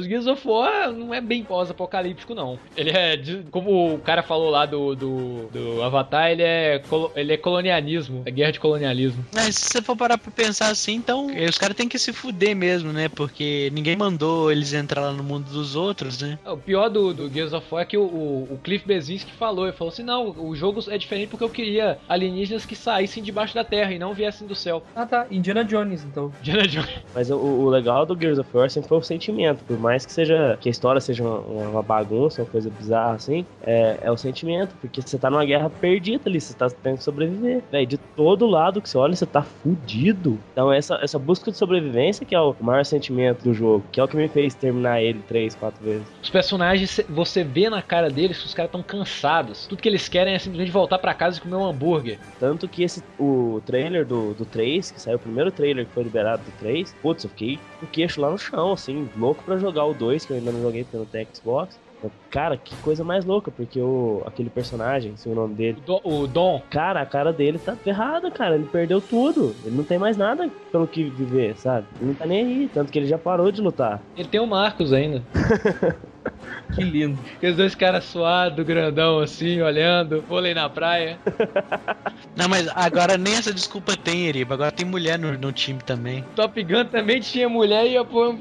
[0.00, 2.58] Os Gears of War não é bem pós-apocalíptico, não.
[2.76, 6.82] Ele é, de- como o cara falou lá do, do, do Avatar, ele é,
[7.14, 9.24] ele é colonialismo, é guerra de colonialismo.
[9.32, 12.56] Mas se você for parar pra pensar assim, então os caras têm que se fuder
[12.56, 13.08] mesmo, né?
[13.08, 16.38] Porque ninguém mandou eles entrar lá no mundo dos outros, né?
[16.44, 19.66] O pior do, do Gears of War é que o, o, o Cliff Bezinski falou,
[19.66, 23.54] ele falou assim, não, o jogo é diferente porque eu queria alienígenas que saíssem debaixo
[23.54, 24.82] da terra e não viessem do céu.
[24.96, 26.32] Ah tá, Indiana Jones então.
[26.40, 26.90] Indiana Jones.
[27.14, 29.62] Mas o, o legal do Gears of War sempre foi o sentimento.
[29.64, 33.44] Por mais que seja que a história seja uma, uma bagunça, uma coisa bizarra assim,
[33.62, 34.74] é, é o sentimento.
[34.80, 37.62] Porque você tá numa guerra perdida ali, você tá tendo que sobreviver.
[37.70, 40.38] Véi, de todo lado que você olha, você tá fudido.
[40.52, 44.04] Então essa, essa busca de sobrevivência que é o maior sentimento do jogo, que é
[44.04, 46.06] o que me fez terminar ele três, quatro vezes.
[46.22, 49.66] Os personagens, cê- você vê na cara deles que os caras estão cansados.
[49.66, 52.18] Tudo que eles querem é simplesmente voltar pra casa e comer um hambúrguer.
[52.38, 56.02] Tanto que esse, o trailer do, do 3, que saiu o primeiro trailer que foi
[56.02, 57.41] liberado do 3, putz, eu fiquei
[57.78, 60.52] com o queixo lá no chão, assim, louco pra jogar o 2, que eu ainda
[60.52, 61.78] não joguei pelo Xbox.
[62.30, 65.78] Cara, que coisa mais louca, porque o, aquele personagem, se o nome dele.
[65.86, 66.60] O Dom.
[66.68, 68.56] Cara, a cara dele tá ferrada, cara.
[68.56, 69.54] Ele perdeu tudo.
[69.64, 71.86] Ele não tem mais nada pelo que viver, sabe?
[72.00, 72.70] Ele não tá nem aí.
[72.72, 74.02] Tanto que ele já parou de lutar.
[74.16, 75.22] Ele tem o Marcos ainda.
[76.74, 77.18] Que lindo.
[77.36, 81.18] Aqueles dois caras suados, grandão assim, olhando, vôlei na praia.
[82.34, 84.54] Não, mas agora nem essa desculpa tem, Eriba.
[84.54, 86.24] Agora tem mulher no, no time também.
[86.34, 88.34] Top Gun também tinha mulher e ia pôr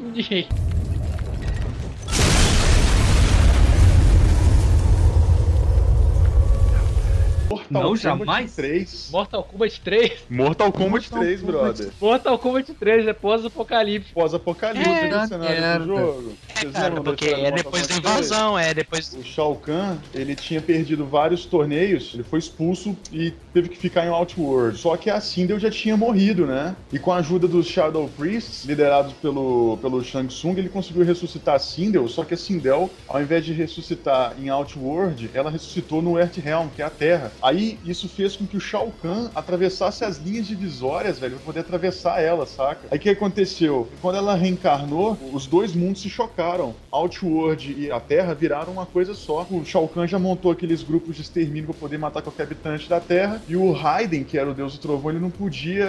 [7.71, 8.55] Mortal Não, Kombat jamais.
[8.55, 9.09] 3.
[9.11, 10.11] Mortal Kombat 3.
[10.29, 11.89] Mortal Kombat 3, brother.
[12.01, 14.13] Mortal Kombat 3 é pós-apocalipse.
[14.13, 15.79] Pós-apocalipse É, no cenário merda.
[15.79, 16.33] do jogo.
[16.53, 18.25] Vocês Cara, lembram da porque é Mortal depois da Kombat 3?
[18.27, 19.13] invasão, é depois.
[19.13, 24.05] O Shao Kahn, ele tinha perdido vários torneios, ele foi expulso e teve que ficar
[24.05, 24.77] em Outworld.
[24.77, 26.75] Só que a Sindel já tinha morrido, né?
[26.91, 31.55] E com a ajuda dos Shadow Priests, liderados pelo, pelo Shang Tsung, ele conseguiu ressuscitar
[31.55, 36.17] a Sindel, só que a Sindel, ao invés de ressuscitar em Outworld, ela ressuscitou no
[36.19, 37.31] Earthrealm, que é a Terra.
[37.41, 41.59] Aí isso fez com que o Shao Kahn atravessasse as linhas divisórias, velho, pra poder
[41.61, 42.87] atravessar ela, saca?
[42.91, 43.87] Aí o que aconteceu?
[44.01, 46.73] Quando ela reencarnou, os dois mundos se chocaram.
[46.91, 49.45] Outworld e a Terra viraram uma coisa só.
[49.49, 52.99] O Shao Kahn já montou aqueles grupos de extermínio pra poder matar qualquer habitante da
[52.99, 53.41] Terra.
[53.47, 55.87] E o Raiden, que era o deus do trovão, ele não podia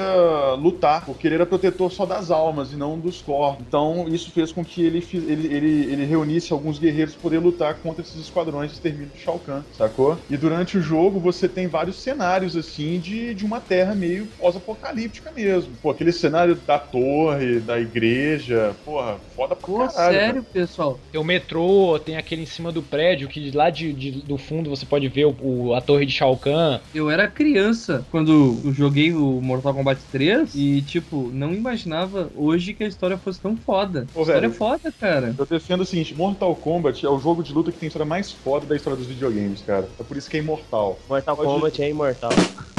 [0.54, 3.64] lutar, porque ele era protetor só das almas e não dos corpos.
[3.66, 7.74] Então isso fez com que ele, ele, ele, ele reunisse alguns guerreiros pra poder lutar
[7.76, 10.18] contra esses esquadrões de extermínio do Shao Kahn, sacou?
[10.30, 15.32] E durante o jogo você tem vários cenários assim de, de uma terra meio pós-apocalíptica
[15.32, 15.76] mesmo.
[15.82, 20.14] Pô, aquele cenário da torre, da igreja, porra, foda pra Pô, caralho.
[20.18, 21.00] sério, pessoal?
[21.10, 24.70] Tem o metrô, tem aquele em cima do prédio, que lá de, de- do fundo
[24.70, 26.80] você pode ver o, o- a torre de Shao Kahn.
[26.94, 32.74] Eu era criança quando eu joguei o Mortal Kombat 3 e, tipo, não imaginava hoje
[32.74, 34.06] que a história fosse tão foda.
[34.14, 34.52] Ô, a história velho.
[34.52, 35.34] é foda, cara.
[35.38, 38.06] Eu defendo o seguinte, Mortal Kombat é o jogo de luta que tem a história
[38.06, 39.88] mais foda da história dos videogames, cara.
[39.98, 40.98] É por isso que é imortal.
[41.08, 42.30] Mortal Pode- Kombat é imortal.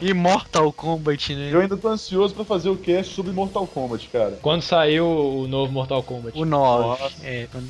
[0.00, 1.50] Immortal Kombat, né?
[1.52, 4.38] Eu ainda tô ansioso pra fazer o cast sobre Mortal Kombat, cara.
[4.40, 6.38] Quando saiu o novo Mortal Kombat.
[6.38, 6.88] O 9.
[6.88, 7.14] Nossa.
[7.24, 7.68] É, quando...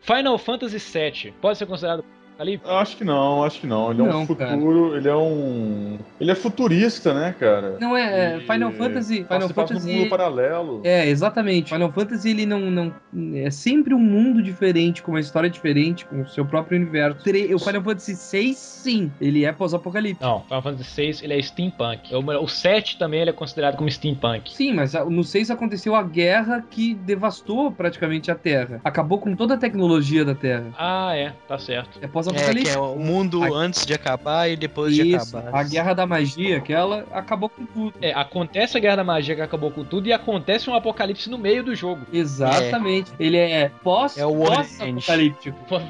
[0.00, 2.04] Final Fantasy VII pode ser considerado
[2.40, 2.66] pós-apocalipse?
[2.68, 3.90] Eu Acho que não, acho que não.
[3.90, 5.98] Ele é Não, um futuro, ele é um.
[6.20, 7.76] Ele é futurista, né, cara?
[7.80, 9.24] Não é, é, E Final Fantasy.
[9.24, 9.92] Final Fantasy.
[9.92, 10.80] mundo paralelo.
[10.84, 11.72] É, exatamente.
[11.72, 12.94] Final Fantasy ele não, não
[13.34, 17.22] é sempre um mundo diferente, com uma história diferente, com o seu próprio universo.
[17.22, 20.22] Tre- O Final Fantasy VI, sim, ele é pós-apocalipse.
[20.22, 22.14] Não, Final Fantasy VI ele é steampunk.
[22.14, 24.52] O, o 7 também ele é considerado como steampunk.
[24.52, 28.80] Sim, mas no 6 aconteceu a guerra que devastou praticamente a Terra.
[28.84, 30.66] Acabou com toda a tecnologia da Terra.
[30.78, 31.98] Ah, é, tá certo.
[32.02, 32.72] É É, pós-apocalipse.
[32.72, 35.58] que é o mundo A- antes de acabar e depois de Isso, acabar.
[35.58, 37.94] a guerra da magia, aquela acabou com tudo.
[38.00, 41.38] É, acontece a Guerra da Magia que acabou com tudo e acontece um apocalipse no
[41.38, 42.02] meio do jogo.
[42.12, 43.10] Exatamente.
[43.18, 44.22] Ele é pós É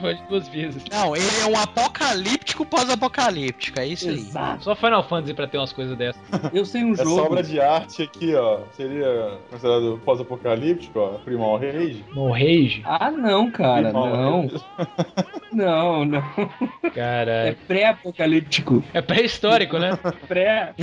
[0.01, 0.82] foi duas vezes.
[0.91, 4.14] Não, ele é um apocalíptico pós-apocalíptico, é isso aí.
[4.14, 4.64] Exato.
[4.64, 6.20] Só Final Fantasy pra ter umas coisas dessas.
[6.53, 7.22] Eu sei um Essa jogo.
[7.22, 12.05] obra de arte aqui, ó, seria considerado pós-apocalíptico, ó, Primal Rage.
[12.14, 12.82] No Rage?
[12.84, 14.43] Ah, não, cara, Primal não.
[14.43, 14.64] Rage.
[15.53, 16.22] Não, não.
[16.83, 18.83] É Cara, pré-apocalíptico.
[18.93, 19.99] é pré-histórico, né?
[20.26, 20.74] Pré.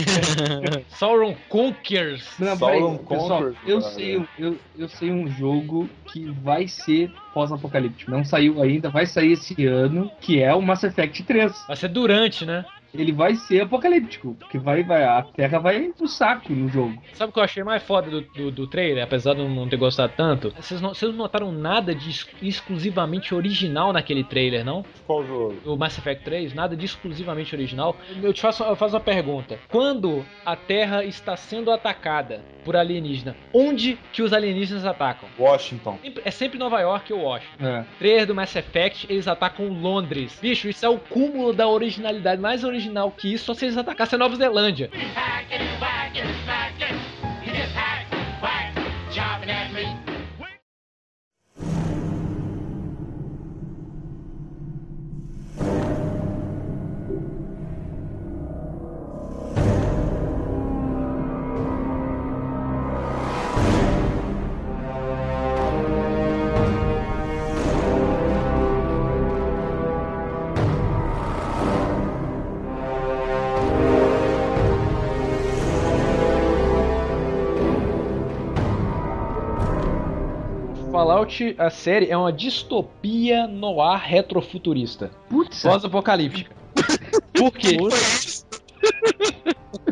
[0.90, 2.28] Sauron Conquers.
[2.40, 3.94] Não, Sauron peraí, pessoal, Conquers, eu cara.
[3.94, 8.10] sei, eu, eu sei um jogo que vai ser pós-apocalíptico.
[8.12, 11.66] Não saiu ainda, vai sair esse ano, que é o Mass Effect 3.
[11.68, 12.66] Vai ser durante, né?
[12.94, 16.98] Ele vai ser apocalíptico, porque vai, vai, a Terra vai pro saco no jogo.
[17.14, 19.68] Sabe o que eu achei mais foda do, do, do trailer, apesar de eu não
[19.68, 20.52] ter gostado tanto?
[20.60, 24.84] Vocês não, vocês não notaram nada de ex- exclusivamente original naquele trailer, não?
[25.06, 25.56] Qual jogo?
[25.66, 27.96] O Mass Effect 3, nada de exclusivamente original.
[28.22, 29.60] Eu te faço, eu faço uma pergunta.
[29.70, 35.30] Quando a Terra está sendo atacada por alienígena, onde que os alienígenas atacam?
[35.40, 35.98] Washington.
[36.26, 37.66] É sempre Nova York ou Washington.
[37.66, 37.86] É.
[38.00, 40.38] Trailer do Mass Effect, eles atacam Londres.
[40.42, 42.42] Bicho, isso é o cúmulo da originalidade.
[42.42, 42.77] Mais original
[43.12, 44.90] que isso, só se eles atacassem a Nova Zelândia.
[81.28, 85.12] Fallout, a série, é uma distopia no ar retrofuturista.
[85.30, 86.56] Putz, Pós-apocalíptica.
[87.34, 87.78] Por quê?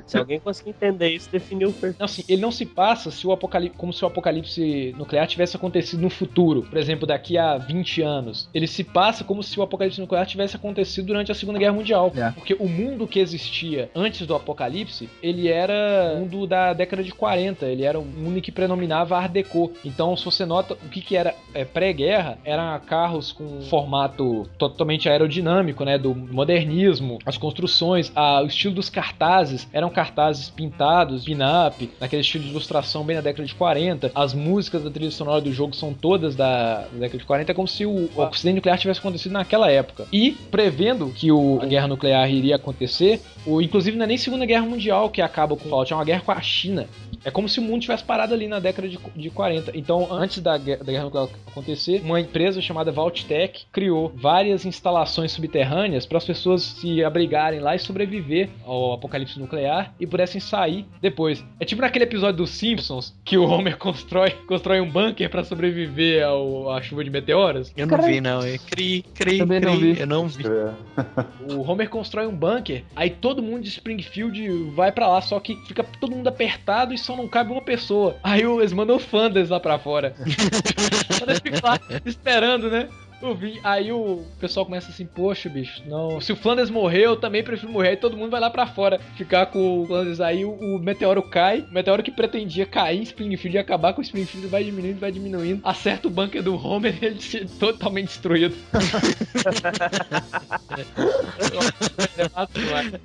[0.05, 1.95] Se alguém conseguir entender isso, definiu perfeito.
[1.99, 5.55] Não, assim, ele não se passa se o apocalipse, como se o apocalipse nuclear tivesse
[5.55, 8.49] acontecido no futuro, por exemplo, daqui a 20 anos.
[8.53, 12.11] Ele se passa como se o apocalipse nuclear tivesse acontecido durante a Segunda Guerra Mundial.
[12.15, 12.31] É.
[12.31, 17.11] Porque o mundo que existia antes do apocalipse, ele era um mundo da década de
[17.11, 19.71] 40, ele era um mundo que predominava Art Deco.
[19.83, 25.09] Então, se você nota o que, que era é, pré-guerra, eram carros com formato totalmente
[25.09, 30.04] aerodinâmico, né, do modernismo, as construções, a- o estilo dos cartazes, eram cartazes
[30.49, 34.11] pintados, pin-up, naquele estilo de ilustração bem na década de 40.
[34.15, 37.55] As músicas da trilha sonora do jogo são todas da, da década de 40, é
[37.55, 40.05] como se o, o acidente nuclear tivesse acontecido naquela época.
[40.11, 44.45] E prevendo que o- a guerra nuclear iria acontecer, o, inclusive não é nem Segunda
[44.45, 46.87] Guerra Mundial que acaba com o Fallout, é uma guerra com a China.
[47.25, 49.71] É como se o mundo tivesse parado ali na década de, de 40.
[49.75, 55.31] Então, antes da, guerra- da guerra nuclear acontecer, uma empresa chamada Vaulttech criou várias instalações
[55.31, 60.85] subterrâneas para as pessoas se abrigarem lá e sobreviver ao apocalipse nuclear e pudessem sair
[61.01, 61.43] depois.
[61.59, 66.23] É tipo naquele episódio dos Simpsons que o Homer constrói, constrói um bunker para sobreviver
[66.25, 67.73] ao, à chuva de meteoros.
[67.75, 68.41] Eu não vi, não.
[68.43, 69.69] É cri, cri, Também cri.
[69.71, 69.99] não vi.
[69.99, 70.43] Eu não vi.
[71.55, 75.55] O Homer constrói um bunker, aí todo mundo de Springfield vai pra lá, só que
[75.67, 78.17] fica todo mundo apertado e só não cabe uma pessoa.
[78.23, 80.13] Aí eles mandam o Fanders lá pra fora.
[81.09, 82.87] o Fanders fica lá esperando, né?
[83.25, 86.21] Eu vi, aí o pessoal começa assim, poxa, bicho, não.
[86.21, 87.89] Se o Flanders morrer, eu também prefiro morrer.
[87.89, 90.21] Aí todo mundo vai lá pra fora ficar com o Flanders.
[90.21, 94.01] Aí o, o meteoro cai, o meteoro que pretendia cair em Springfield e acabar com
[94.01, 95.61] o Springfield vai diminuindo, vai diminuindo.
[95.63, 98.55] Acerta o bunker do Homer e ele se- totalmente destruído.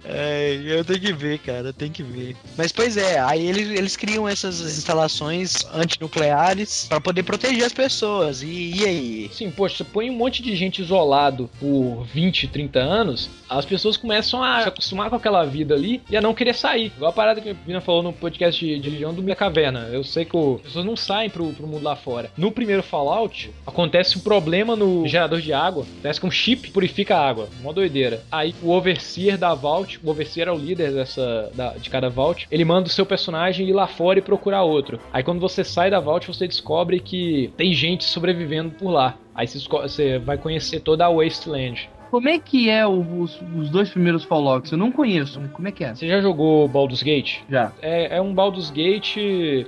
[0.04, 2.36] É, eu tenho que ver, cara, tenho que ver.
[2.56, 8.42] Mas pois é, aí eles, eles criam essas instalações antinucleares pra poder proteger as pessoas.
[8.42, 9.30] E, e aí?
[9.32, 14.42] Sim, poxa, você um monte de gente isolado por 20, 30 anos, as pessoas começam
[14.42, 16.92] a se acostumar com aquela vida ali e a não querer sair.
[16.96, 19.88] Igual a parada que a Vina falou no podcast de, de Legião do Minha Caverna.
[19.92, 22.30] Eu sei que o- as pessoas não saem pro, pro mundo lá fora.
[22.36, 25.86] No primeiro Fallout, acontece um problema no gerador de água.
[26.02, 27.48] Parece que um chip purifica a água.
[27.60, 28.22] Uma doideira.
[28.30, 32.46] Aí o Overseer da Vault, o Overseer é o líder dessa, da- de cada Vault,
[32.50, 35.00] ele manda o seu personagem ir lá fora e procurar outro.
[35.12, 39.16] Aí quando você sai da Vault, você descobre que tem gente sobrevivendo por lá.
[39.40, 41.88] Aí você, vai conhecer toda a Wasteland.
[42.10, 44.70] Como é que é o- os, os dois primeiros Fallouts?
[44.70, 45.40] Eu não conheço.
[45.54, 45.94] Como é que é?
[45.94, 47.38] Você já jogou Baldur's Gate?
[47.48, 47.72] Já.
[47.80, 49.16] É, é um Baldur's Gate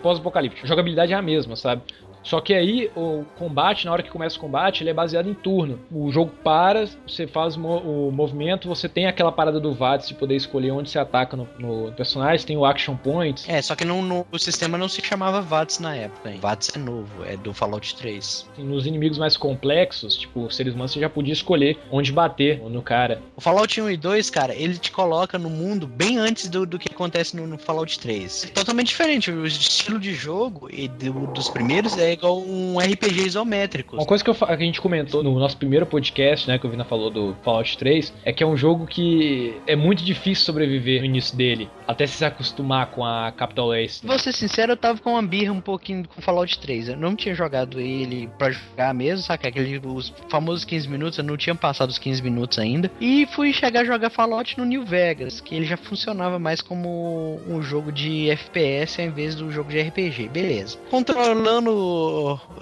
[0.03, 0.67] pós-apocalíptico.
[0.67, 1.81] A jogabilidade é a mesma, sabe?
[2.23, 5.35] Só que aí o combate, na hora que começa o combate, ele é baseado em
[5.35, 5.79] turno.
[5.91, 10.37] O jogo para, você faz o movimento, você tem aquela parada do VATS de poder
[10.37, 13.49] escolher onde você ataca no, no personagem, tem o Action Points.
[13.49, 16.31] É, só que não, não- o sistema não se chamava VATS na época.
[16.31, 16.39] Hein?
[16.41, 18.49] VATS é novo, é do Fallout 3.
[18.59, 23.21] Nos inimigos mais complexos, tipo seres humanos, você já podia escolher onde bater no cara.
[23.37, 26.79] O Fallout 1 e 2, cara, ele te coloca no mundo bem antes do, do
[26.79, 28.45] que acontece no, no Fallout 3.
[28.45, 29.31] É totalmente diferente.
[29.31, 33.97] O estilo de jogo e do- dos primeiros é igual um RPG isométrico.
[33.97, 36.71] Uma coisa que, eu que a gente comentou no nosso primeiro podcast, né, que o
[36.71, 41.01] Vina falou do Fallout 3, é que é um jogo que é muito difícil sobreviver
[41.01, 44.07] no início dele, até se acostumar com a Capital Waste.
[44.07, 46.91] Vou ser sincero, eu tava com uma birra um pouquinho com Fallout 3.
[46.91, 49.49] Eu não tinha jogado ele pra jogar mesmo, saca?
[49.49, 52.91] Aquele, os famosos 15 minutos, eu não tinha passado os 15 minutos ainda.
[53.01, 57.41] E fui chegar a jogar Fallout no New Vegas, que ele já funcionava mais como
[57.47, 60.29] um jogo de FPS ao invés do jogo de RPG.
[60.29, 60.79] Beleza.
[60.91, 62.02] Controlando,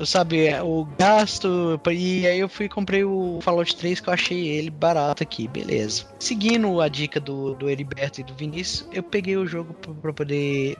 [0.05, 1.81] sabe, o gasto.
[1.91, 5.49] E aí eu fui e comprei o Fallout 3 que eu achei ele barato aqui.
[5.49, 6.05] Beleza.
[6.19, 10.13] Seguindo a dica do, do Heriberto e do Vinícius, eu peguei o jogo pra, pra
[10.13, 10.77] poder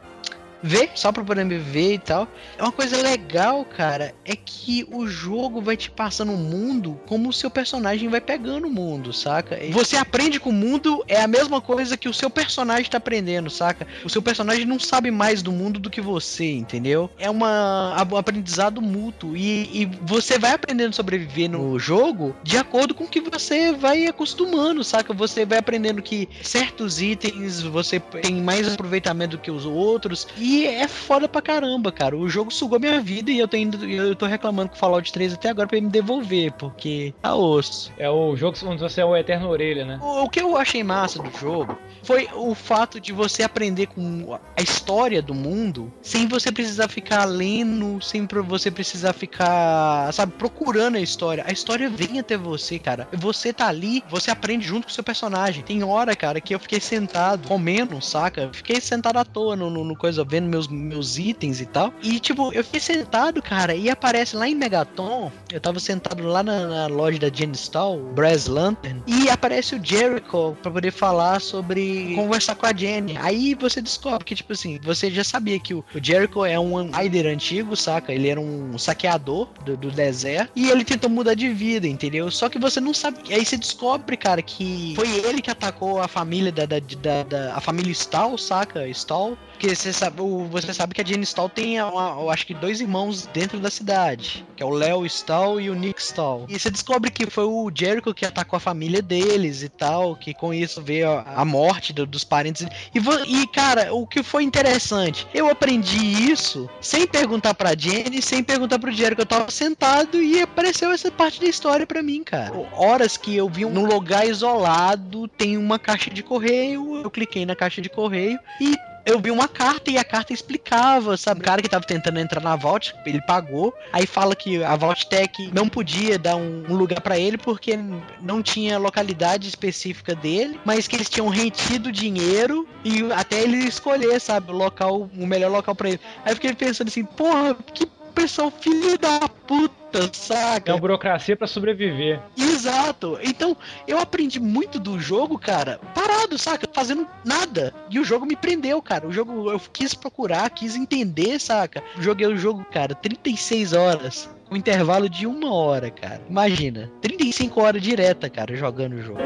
[0.63, 2.29] ver, só pra poder me ver e tal.
[2.59, 7.29] É uma coisa legal, cara, é que o jogo vai te passando o mundo como
[7.29, 9.59] o seu personagem vai pegando o mundo, saca?
[9.71, 13.51] Você aprende com o mundo, é a mesma coisa que o seu personagem tá aprendendo,
[13.51, 13.87] saca?
[14.05, 17.11] O seu personagem não sabe mais do mundo do que você, entendeu?
[17.19, 22.57] É uma, um aprendizado mútuo e, e você vai aprendendo a sobreviver no jogo de
[22.57, 25.13] acordo com o que você vai acostumando, saca?
[25.13, 30.50] Você vai aprendendo que certos itens você tem mais aproveitamento do que os outros e
[30.67, 32.17] é foda pra caramba, cara.
[32.17, 35.13] O jogo sugou minha vida e eu tô, indo, eu tô reclamando com o Fallout
[35.13, 37.93] 3 até agora pra ele me devolver, porque tá osso.
[37.99, 39.99] É o jogo onde você é o Eterno Orelha, né?
[40.03, 44.35] O, o que eu achei massa do jogo foi o fato de você aprender com
[44.35, 50.97] a história do mundo sem você precisar ficar lendo, sem você precisar ficar, sabe, procurando
[50.97, 51.45] a história.
[51.47, 53.09] A história vem até você, cara.
[53.13, 55.63] Você tá ali, você aprende junto com o seu personagem.
[55.63, 58.51] Tem hora, cara, que eu fiquei sentado comendo, saca?
[58.53, 61.93] Fiquei sentado à toa no, no, no coisa, vendo meus, meus itens e tal.
[62.03, 65.31] E, tipo, eu fiquei sentado, cara, e aparece lá em Megaton.
[65.53, 69.85] Eu tava sentado lá na, na loja da Jenny Stahl, Brass Lantern, e aparece o
[69.85, 73.17] Jericho pra poder falar sobre conversar com a Jenny.
[73.19, 76.95] Aí você descobre que, tipo assim, você já sabia que o, o Jericho é um
[76.95, 78.13] Aider antigo, saca?
[78.13, 82.31] Ele era um saqueador do, do deserto e ele tentou mudar de vida, entendeu?
[82.31, 83.19] Só que você não sabe.
[83.33, 87.55] Aí você descobre, cara, que foi ele que atacou a família da, da, da, da-
[87.55, 88.87] a família Stahl, saca?
[88.89, 89.37] Stahl.
[89.53, 92.55] Porque você sabe, o- você sabe que a Jenny Stahl tem, uma- eu acho que
[92.55, 96.47] dois irmãos dentro da cidade, que é o Léo Stahl e o Nick Stahl.
[96.49, 100.33] E você descobre que foi o Jericho que atacou a família deles e tal, que
[100.35, 102.67] com isso veio a, a morte do- dos parentes.
[102.95, 102.99] E,
[103.43, 105.99] e, cara, o que foi interessante, eu aprendi
[106.31, 109.21] isso sem perguntar pra Jenny, sem perguntar pro Jericho.
[109.23, 112.53] Eu tava sentado e apareceu essa parte da história pra mim, cara.
[112.73, 117.55] Horas que eu vi num lugar isolado, tem uma caixa de correio, eu cliquei na
[117.57, 121.41] caixa de correio e eu vi uma carta e a carta explicava, sabe?
[121.41, 123.75] O cara que tava tentando entrar na Vault, ele pagou.
[123.93, 127.79] Aí fala que a Vault Tech não podia dar um, lugar pra ele porque
[128.21, 134.21] não tinha localidade específica dele, mas que eles tinham retido dinheiro e até ele escolher,
[134.21, 136.01] sabe, o local, o melhor local pra ele.
[136.25, 140.71] Aí eu fiquei pensando assim, porra, que pessoal filho da puta, saca?
[140.71, 142.21] É uma burocracia pra sobreviver.
[142.37, 143.19] Exato.
[143.23, 143.57] Então,
[143.87, 146.69] eu aprendi muito do jogo, cara, parado, saca?
[146.73, 147.75] Fazendo nada.
[147.91, 149.07] E o jogo me prendeu, cara.
[149.07, 151.83] O jogo eu quis procurar, quis entender, saca?
[151.99, 154.31] Joguei o jogo, cara, 36 horas.
[154.49, 156.21] Com intervalo de uma hora, cara.
[156.29, 156.91] Imagina.
[157.01, 159.21] 35 horas direta, cara, jogando o jogo.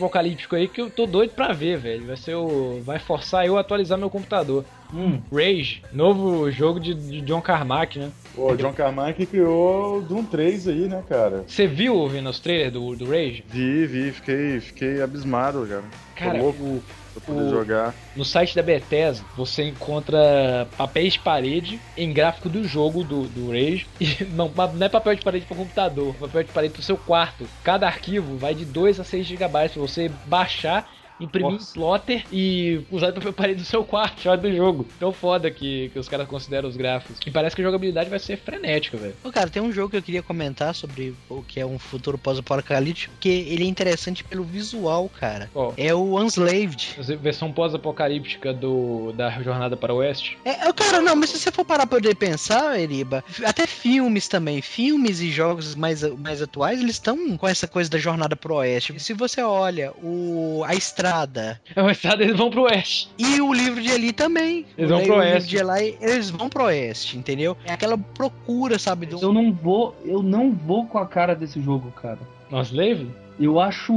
[0.00, 2.06] Pós-apocalíptico aí que eu tô doido pra ver, velho.
[2.06, 2.80] Vai ser o.
[2.82, 4.64] Vai forçar eu a atualizar meu computador.
[4.92, 5.20] Hum.
[5.32, 8.10] Rage, novo jogo de, de John Carmack, né?
[8.34, 11.44] Pô, o John Carmack criou o Doom 3 aí, né, cara?
[11.46, 13.44] Você viu vendo os trailers do, do Rage?
[13.46, 15.84] Vi, vi, fiquei, fiquei abismado, cara.
[16.16, 16.82] Cara, o-
[17.20, 17.94] pra poder o- jogar.
[18.14, 23.50] No site da Bethesda, você encontra papéis de parede em gráfico do jogo do, do
[23.50, 23.86] Rage.
[24.00, 26.96] E não, não é papel de parede para computador, é papel de parede pro seu
[26.98, 27.46] quarto.
[27.62, 30.88] Cada arquivo vai de 2 a 6 GB para você baixar
[31.20, 34.86] imprimir em plotter e usar de papel parede no seu quarto, chamado do jogo.
[34.98, 37.18] Tão foda que, que os caras consideram os gráficos.
[37.26, 39.14] E parece que a jogabilidade vai ser frenética, velho.
[39.22, 42.18] Ô, cara, tem um jogo que eu queria comentar sobre o que é um futuro
[42.18, 45.50] pós-apocalíptico, que ele é interessante pelo visual, cara.
[45.52, 45.74] Qual?
[45.76, 46.96] É o Unslaved.
[47.20, 50.38] Versão pós-apocalíptica do da Jornada para o Oeste.
[50.44, 54.28] É, eu, cara, não, mas se você for parar pra poder pensar, Eriba, até filmes
[54.28, 58.54] também, filmes e jogos mais, mais atuais, eles estão com essa coisa da jornada pro
[58.54, 58.98] oeste.
[58.98, 61.09] Se você olha o A Estrada.
[61.10, 63.10] A Estrada, eles vão pro oeste.
[63.18, 64.64] E o livro de Eli também.
[64.76, 65.48] Eles vão O pro livro oeste.
[65.48, 67.56] de Eli, eles vão pro oeste, entendeu?
[67.64, 69.06] É aquela procura, sabe?
[69.06, 69.20] Do...
[69.20, 72.18] Eu não vou, eu não vou com a cara desse jogo, cara.
[72.50, 73.08] Nossa, Slave?
[73.38, 73.94] Eu acho.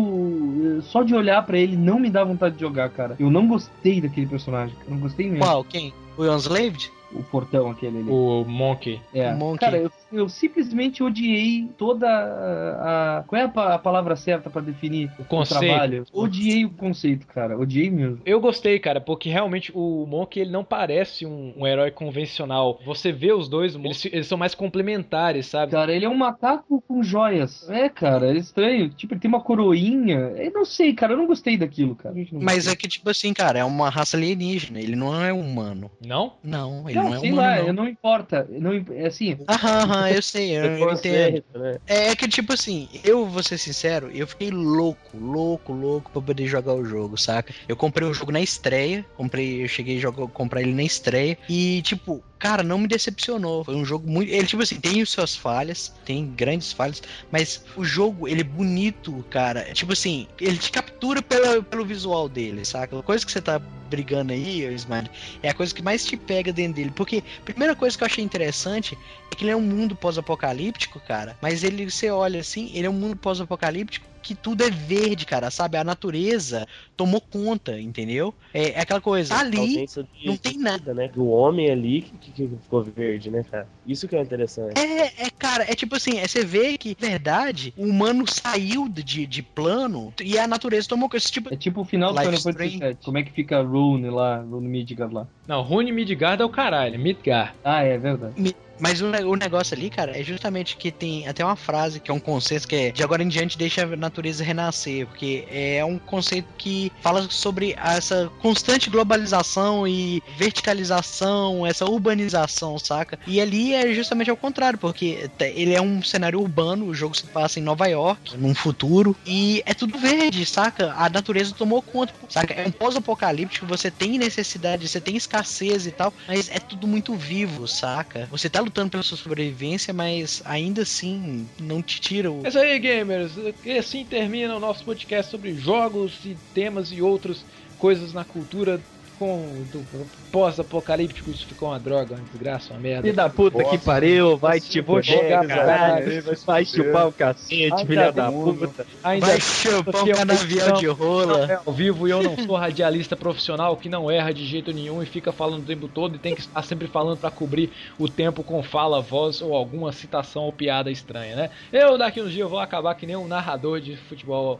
[0.84, 3.16] Só de olhar pra ele não me dá vontade de jogar, cara.
[3.20, 4.76] Eu não gostei daquele personagem.
[4.86, 5.44] Eu não gostei mesmo.
[5.44, 5.64] Qual?
[5.64, 5.94] Quem?
[6.18, 6.92] O Unslaved?
[7.12, 8.10] O portão aquele ali.
[8.10, 9.02] O Monkey.
[9.14, 9.34] É.
[9.34, 9.60] O Monkey.
[9.60, 13.24] Cara, eu, eu simplesmente odiei toda a.
[13.28, 15.66] qual é a, pa- a palavra certa pra definir o, conceito.
[15.66, 16.06] trabalho?
[16.14, 17.58] Odiei o conceito, cara.
[17.58, 18.20] Odiei mesmo.
[18.26, 22.80] Eu gostei, cara, porque realmente o Monkey ele não parece um, um herói convencional.
[22.86, 25.72] Você vê os dois, eles, eles são mais complementares, sabe?
[25.72, 27.68] Cara, ele é um macaco com joias.
[27.70, 28.90] É, cara, é estranho.
[28.90, 30.18] Tipo, ele tem uma coroinha.
[30.38, 31.14] Eu não sei, cara.
[31.14, 32.16] Eu não gostei daquilo, cara.
[32.32, 34.80] Mas é que, tipo assim, cara, é uma raça alienígena.
[34.80, 35.90] Ele não é humano.
[36.06, 36.34] Não?
[36.44, 37.48] Não, ele não, Não, é sei humano.
[37.48, 37.68] lá, não.
[37.68, 38.48] eu não importa.
[38.50, 39.38] Não, é assim.
[39.50, 41.64] Aham, aham, eu sei, eu, eu Preconceito, entendo.
[41.64, 41.78] né?
[41.88, 46.48] É que, tipo assim, eu vou ser sincero, eu fiquei louco, louco, louco pra poder
[46.48, 47.54] jogar o jogo, saca?
[47.68, 51.38] Eu comprei o jogo na estreia, comprei, eu cheguei a jogar, comprar ele na estreia,
[51.50, 53.64] e, tipo, cara, não me decepcionou.
[53.64, 54.30] Foi um jogo muito.
[54.30, 58.44] Ele, tipo assim, tem as suas falhas, tem grandes falhas, mas o jogo, ele é
[58.44, 59.64] bonito, cara.
[59.74, 63.02] Tipo assim, ele te captura pela, pelo visual dele, saca?
[63.02, 65.06] Coisa que você tá brigando aí, Ismael,
[65.42, 66.92] é a coisa que mais te pega dentro dele.
[66.94, 68.98] Porque, primeira coisa que eu achei interessante
[69.32, 72.90] é que ele é um mundo pós-apocalíptico, cara, mas ele, você olha assim, ele é
[72.90, 75.78] um mundo pós-apocalíptico que tudo é verde, cara, sabe?
[75.78, 76.66] A natureza
[76.96, 78.34] tomou conta, entendeu?
[78.54, 80.94] É, é aquela coisa, ali ausência de- não tem nada.
[80.94, 81.10] né?
[81.10, 83.68] Do homem ali que, que- ficou verde, né, cara?
[83.86, 84.80] Isso que é interessante.
[84.80, 88.88] É, é, cara, é tipo assim, é, você vê que, na verdade, o humano saiu
[88.88, 91.54] de, de plano e a natureza tomou coisa, tipo...
[91.54, 92.78] É tipo o final do Final Fantasy.
[92.80, 92.98] VII.
[93.04, 95.28] Como é que fica Rune lá, Rune Midgard lá?
[95.48, 97.54] Não, Rune Midgard é o caralho, Midgard.
[97.64, 98.40] Ah, é verdade.
[98.42, 102.10] Me- Mas o, o negócio ali, cara, é justamente que tem até uma frase que
[102.10, 105.84] é um conceito que é de agora em diante deixa a natureza renascer, porque é
[105.86, 113.20] um conceito que fala sobre essa constante globalização e verticalização, essa urbanização, saca?
[113.28, 117.28] E ali é justamente ao contrário, porque ele é um cenário urbano, o jogo se
[117.28, 120.94] passa em Nova York, num futuro, e é tudo verde, saca?
[120.98, 122.54] A natureza tomou conta, saca?
[122.54, 127.16] É um pós-apocalíptico, você tem necessidade, você tem escassez e tal, mas é tudo muito
[127.16, 128.28] vivo, saca?
[128.32, 132.46] Você tá lutando pela sua sobrevivência, mas ainda assim não te tira o.
[132.46, 133.34] É isso aí, gamers.
[133.64, 137.46] E assim termina o nosso podcast sobre jogos e temas e outras
[137.78, 138.82] coisas na cultura
[139.24, 139.86] com do
[140.32, 141.32] pós-apocalíptico.
[141.32, 143.04] Isso ficou uma droga, uma desgraça, uma merda.
[143.04, 147.64] Filho da puta que pariu, vai te vou jogar, caralho, vai, vai chupar o cacete,
[147.64, 148.86] Ainda filha da puta.
[149.02, 151.52] Ainda Vai chupar um é canavial de rola.
[151.52, 155.02] é Ao vivo e eu não sou radialista profissional que não erra de jeito nenhum
[155.02, 158.10] e fica falando o tempo todo e tem que estar sempre falando pra cobrir o
[158.10, 161.50] tempo com fala, voz ou alguma citação ou piada estranha, né?
[161.72, 164.60] Eu daqui uns dias vou acabar que nem um narrador de futebol,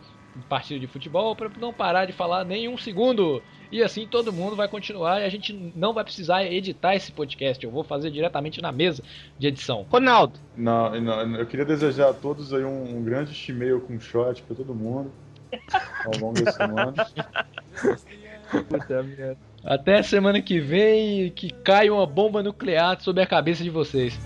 [0.50, 3.42] partida de futebol, pra não parar de falar nem um segundo.
[3.72, 7.64] E assim todo mundo vai continuar e a gente não vai precisar editar esse podcast.
[7.64, 9.04] Eu vou fazer diretamente na mesa
[9.38, 9.86] de edição.
[9.90, 10.40] Ronaldo.
[10.56, 14.56] Não, não, eu queria desejar a todos aí um, um grande chimeio com shot pra
[14.56, 15.12] todo mundo
[16.06, 16.94] ao longo da semana.
[18.70, 19.38] Puta merda.
[19.64, 24.20] Até semana que vem que caia uma bomba nuclear sobre a cabeça de vocês.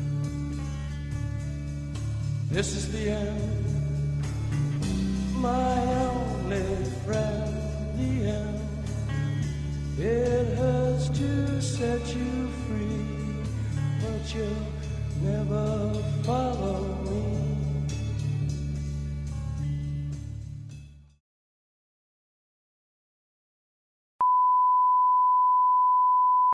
[2.52, 3.66] This is the end,
[5.36, 5.67] my
[11.78, 13.06] set you free,
[14.02, 14.50] but you'll
[15.22, 17.38] never follow me.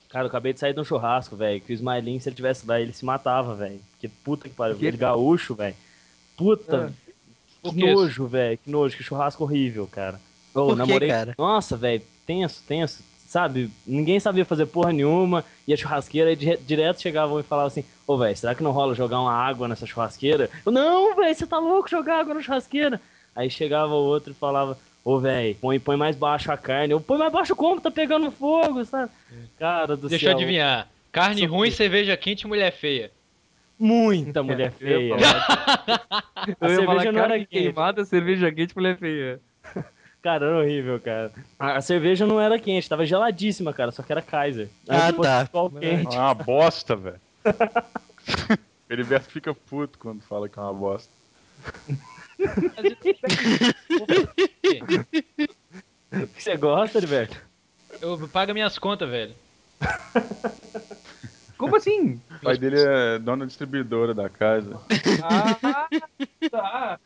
[0.10, 1.62] Cara, eu acabei de sair de um churrasco, velho.
[1.62, 3.80] Que o Smiling, se ele tivesse lá, ele se matava, velho.
[4.00, 4.78] Que puta que pariu.
[4.78, 4.88] quê?
[4.88, 5.76] Ele gaúcho, velho.
[6.36, 6.88] Puta.
[6.88, 8.58] Ah, que que nojo, velho.
[8.58, 8.98] Que nojo.
[8.98, 10.20] Que churrasco horrível, cara.
[10.54, 11.10] Por quê, namorei.
[11.10, 11.34] cara?
[11.38, 12.04] Nossa, velho.
[12.28, 13.12] Tenso, tenso.
[13.34, 13.72] Sabe?
[13.88, 15.44] Ninguém sabia fazer porra nenhuma.
[15.68, 18.70] E a churrasqueira aí dire- direto chegavam e falavam assim: Ô, velho, será que não
[18.70, 20.52] rola jogar uma água nessa churrasqueira?
[20.64, 23.02] Eu, não, velho, você tá louco jogar água na churrasqueira?
[23.36, 26.94] Aí chegava o outro e falava: Ô, velho, põe, põe mais baixo a carne.
[26.94, 27.82] Eu, põe mais baixo como?
[27.82, 29.12] Tá pegando fogo, sabe?
[29.58, 30.38] Cara do Deixa eu céu.
[30.38, 30.88] adivinhar.
[31.12, 33.10] Carne ruim, cerveja quente e mulher feia.
[33.80, 35.36] Muita mulher Eu ia feia.
[35.36, 39.42] falar- A Eu ia falar carne queimada, cerveja quente, mulher feia.
[40.24, 41.32] Cara, era horrível, cara.
[41.60, 44.70] A, a cerveja não era quente, tava geladíssima, cara, só que era Kaiser.
[44.88, 45.46] Aí Ah, tá.
[45.46, 46.16] ficou quente.
[46.16, 47.20] É uma bosta, velho.
[48.90, 51.12] Heriberto fica puto quando fala que é uma bosta.
[56.38, 57.38] Você gosta, Heriberto?
[58.02, 59.36] Eu pago minhas contas, velho.
[61.58, 62.20] Como assim?
[62.38, 64.80] O pai dele é dono da distribuidora da casa.
[65.22, 65.88] Ah,
[66.50, 67.00] tá.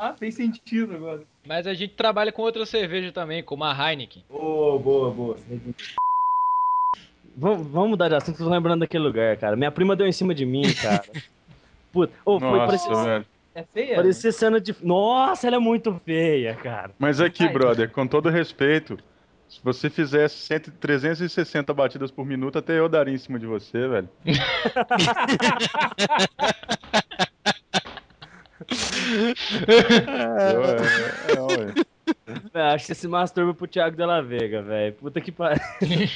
[0.00, 1.22] Ah, fez sentido agora.
[1.44, 4.24] Mas a gente trabalha com outra cerveja também, como a Heineken.
[4.30, 5.36] Boa, boa, boa.
[7.36, 9.56] Vamos, vamos mudar de assunto, tô lembrando daquele lugar, cara.
[9.56, 11.02] Minha prima deu em cima de mim, cara.
[11.90, 13.26] Puta, ô, foi Nossa, parecia, velho.
[13.56, 13.96] É feia?
[13.96, 14.76] parecia cena de.
[14.80, 16.92] Nossa, ela é muito feia, cara.
[16.96, 17.52] Mas aqui, Ai.
[17.52, 18.96] brother, com todo respeito,
[19.48, 23.88] se você fizesse 100, 360 batidas por minuto, até eu daria em cima de você,
[23.88, 24.08] velho.
[29.66, 31.74] Eu, é, é, ué.
[32.52, 34.94] Véi, Acho que você se masturba pro Thiago Della Vega, velho.
[34.94, 35.60] Puta que pariu.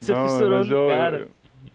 [0.00, 1.28] Você Não, fissurou mas no eu, cara.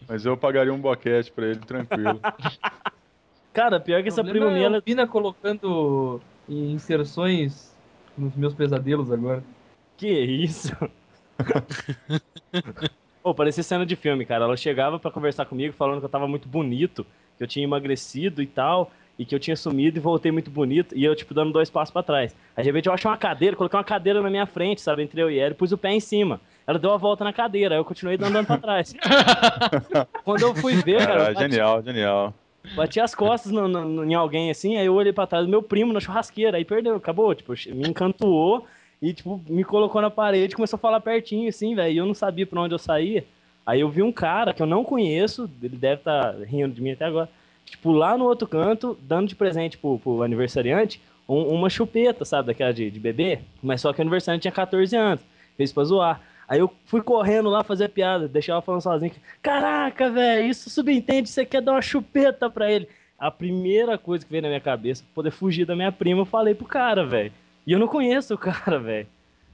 [0.08, 2.20] mas eu pagaria um boquete pra ele, tranquilo.
[3.52, 4.78] Cara, pior que essa prima minha, é ela.
[4.78, 7.76] a Pina colocando inserções
[8.16, 9.44] nos meus pesadelos agora.
[9.98, 10.72] Que isso?
[13.24, 14.46] Pô, parecia cena de filme, cara.
[14.46, 17.04] Ela chegava pra conversar comigo falando que eu tava muito bonito,
[17.38, 20.96] que eu tinha emagrecido e tal, e que eu tinha sumido e voltei muito bonito,
[20.98, 22.34] e eu, tipo, dando dois passos pra trás.
[22.56, 25.22] Aí, de repente, eu achei uma cadeira, coloquei uma cadeira na minha frente, sabe, entre
[25.22, 26.40] eu e ela, e pus o pé em cima.
[26.66, 28.96] Ela deu a volta na cadeira, aí eu continuei andando pra trás.
[30.24, 32.34] Quando eu fui ver, cara, Cara, bati, genial, genial.
[32.76, 35.50] bati as costas no- no- no- em alguém assim, aí eu olhei pra trás do
[35.50, 38.66] meu primo na churrasqueira, aí perdeu, acabou, tipo, me encantou
[39.02, 42.14] e, tipo, me colocou na parede começou a falar pertinho, assim, velho, e eu não
[42.14, 43.26] sabia pra onde eu saía.
[43.66, 46.92] Aí eu vi um cara que eu não conheço, ele deve estar rindo de mim
[46.92, 47.30] até agora,
[47.70, 52.48] tipo, lá no outro canto, dando de presente pro, pro aniversariante um- uma chupeta, sabe,
[52.48, 55.22] daquela de, de bebê, mas só que o aniversariante tinha 14 anos,
[55.56, 56.22] fez pra zoar.
[56.48, 59.12] Aí eu fui correndo lá fazer a piada, deixei ela falando sozinho.
[59.12, 62.88] que, Caraca, velho, isso subentende, você quer dar uma chupeta pra ele.
[63.20, 66.56] A primeira coisa que veio na minha cabeça, poder fugir da minha prima, eu falei
[66.56, 67.32] pro cara, velho.
[67.68, 69.06] E eu não conheço o cara, velho.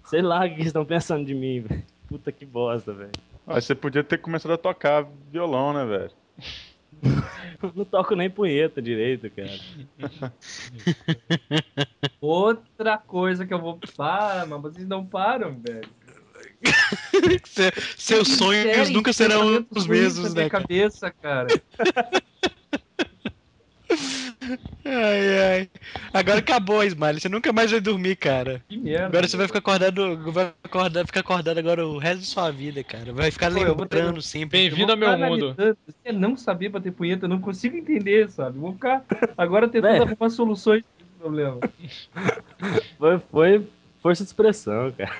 [0.05, 1.83] Sei lá o que eles estão pensando de mim, velho.
[2.07, 3.11] Puta que bosta, velho.
[3.45, 6.11] Ah, você podia ter começado a tocar violão, né, velho?
[7.75, 9.59] Não toco nem punheta direito, cara.
[12.21, 13.79] Outra coisa que eu vou.
[13.95, 15.89] Para, mas vocês não param, velho.
[17.45, 20.49] Se- Seus sonhos Sério, nunca serão os mesmos, na minha né?
[20.49, 20.61] cara?
[20.63, 21.47] cabeça, cara.
[24.85, 25.69] Ai, ai.
[26.13, 27.19] Agora acabou, Smiley.
[27.19, 28.61] Você nunca mais vai dormir, cara.
[28.67, 29.07] Que merda.
[29.07, 32.83] Agora você vai ficar acordado, vai acordar, ficar acordado agora o resto da sua vida,
[32.83, 33.11] cara.
[33.13, 34.59] Vai ficar Pô, vou ter- lembrando sempre.
[34.59, 35.55] Bem-vindo ao meu mundo.
[35.87, 38.59] Você não saber bater punheta, eu não consigo entender, sabe?
[38.59, 39.03] Vou ficar
[39.37, 41.59] agora tentando arrumar soluções pra esse problema.
[42.97, 43.67] Foi, foi
[44.01, 45.11] força de expressão, cara.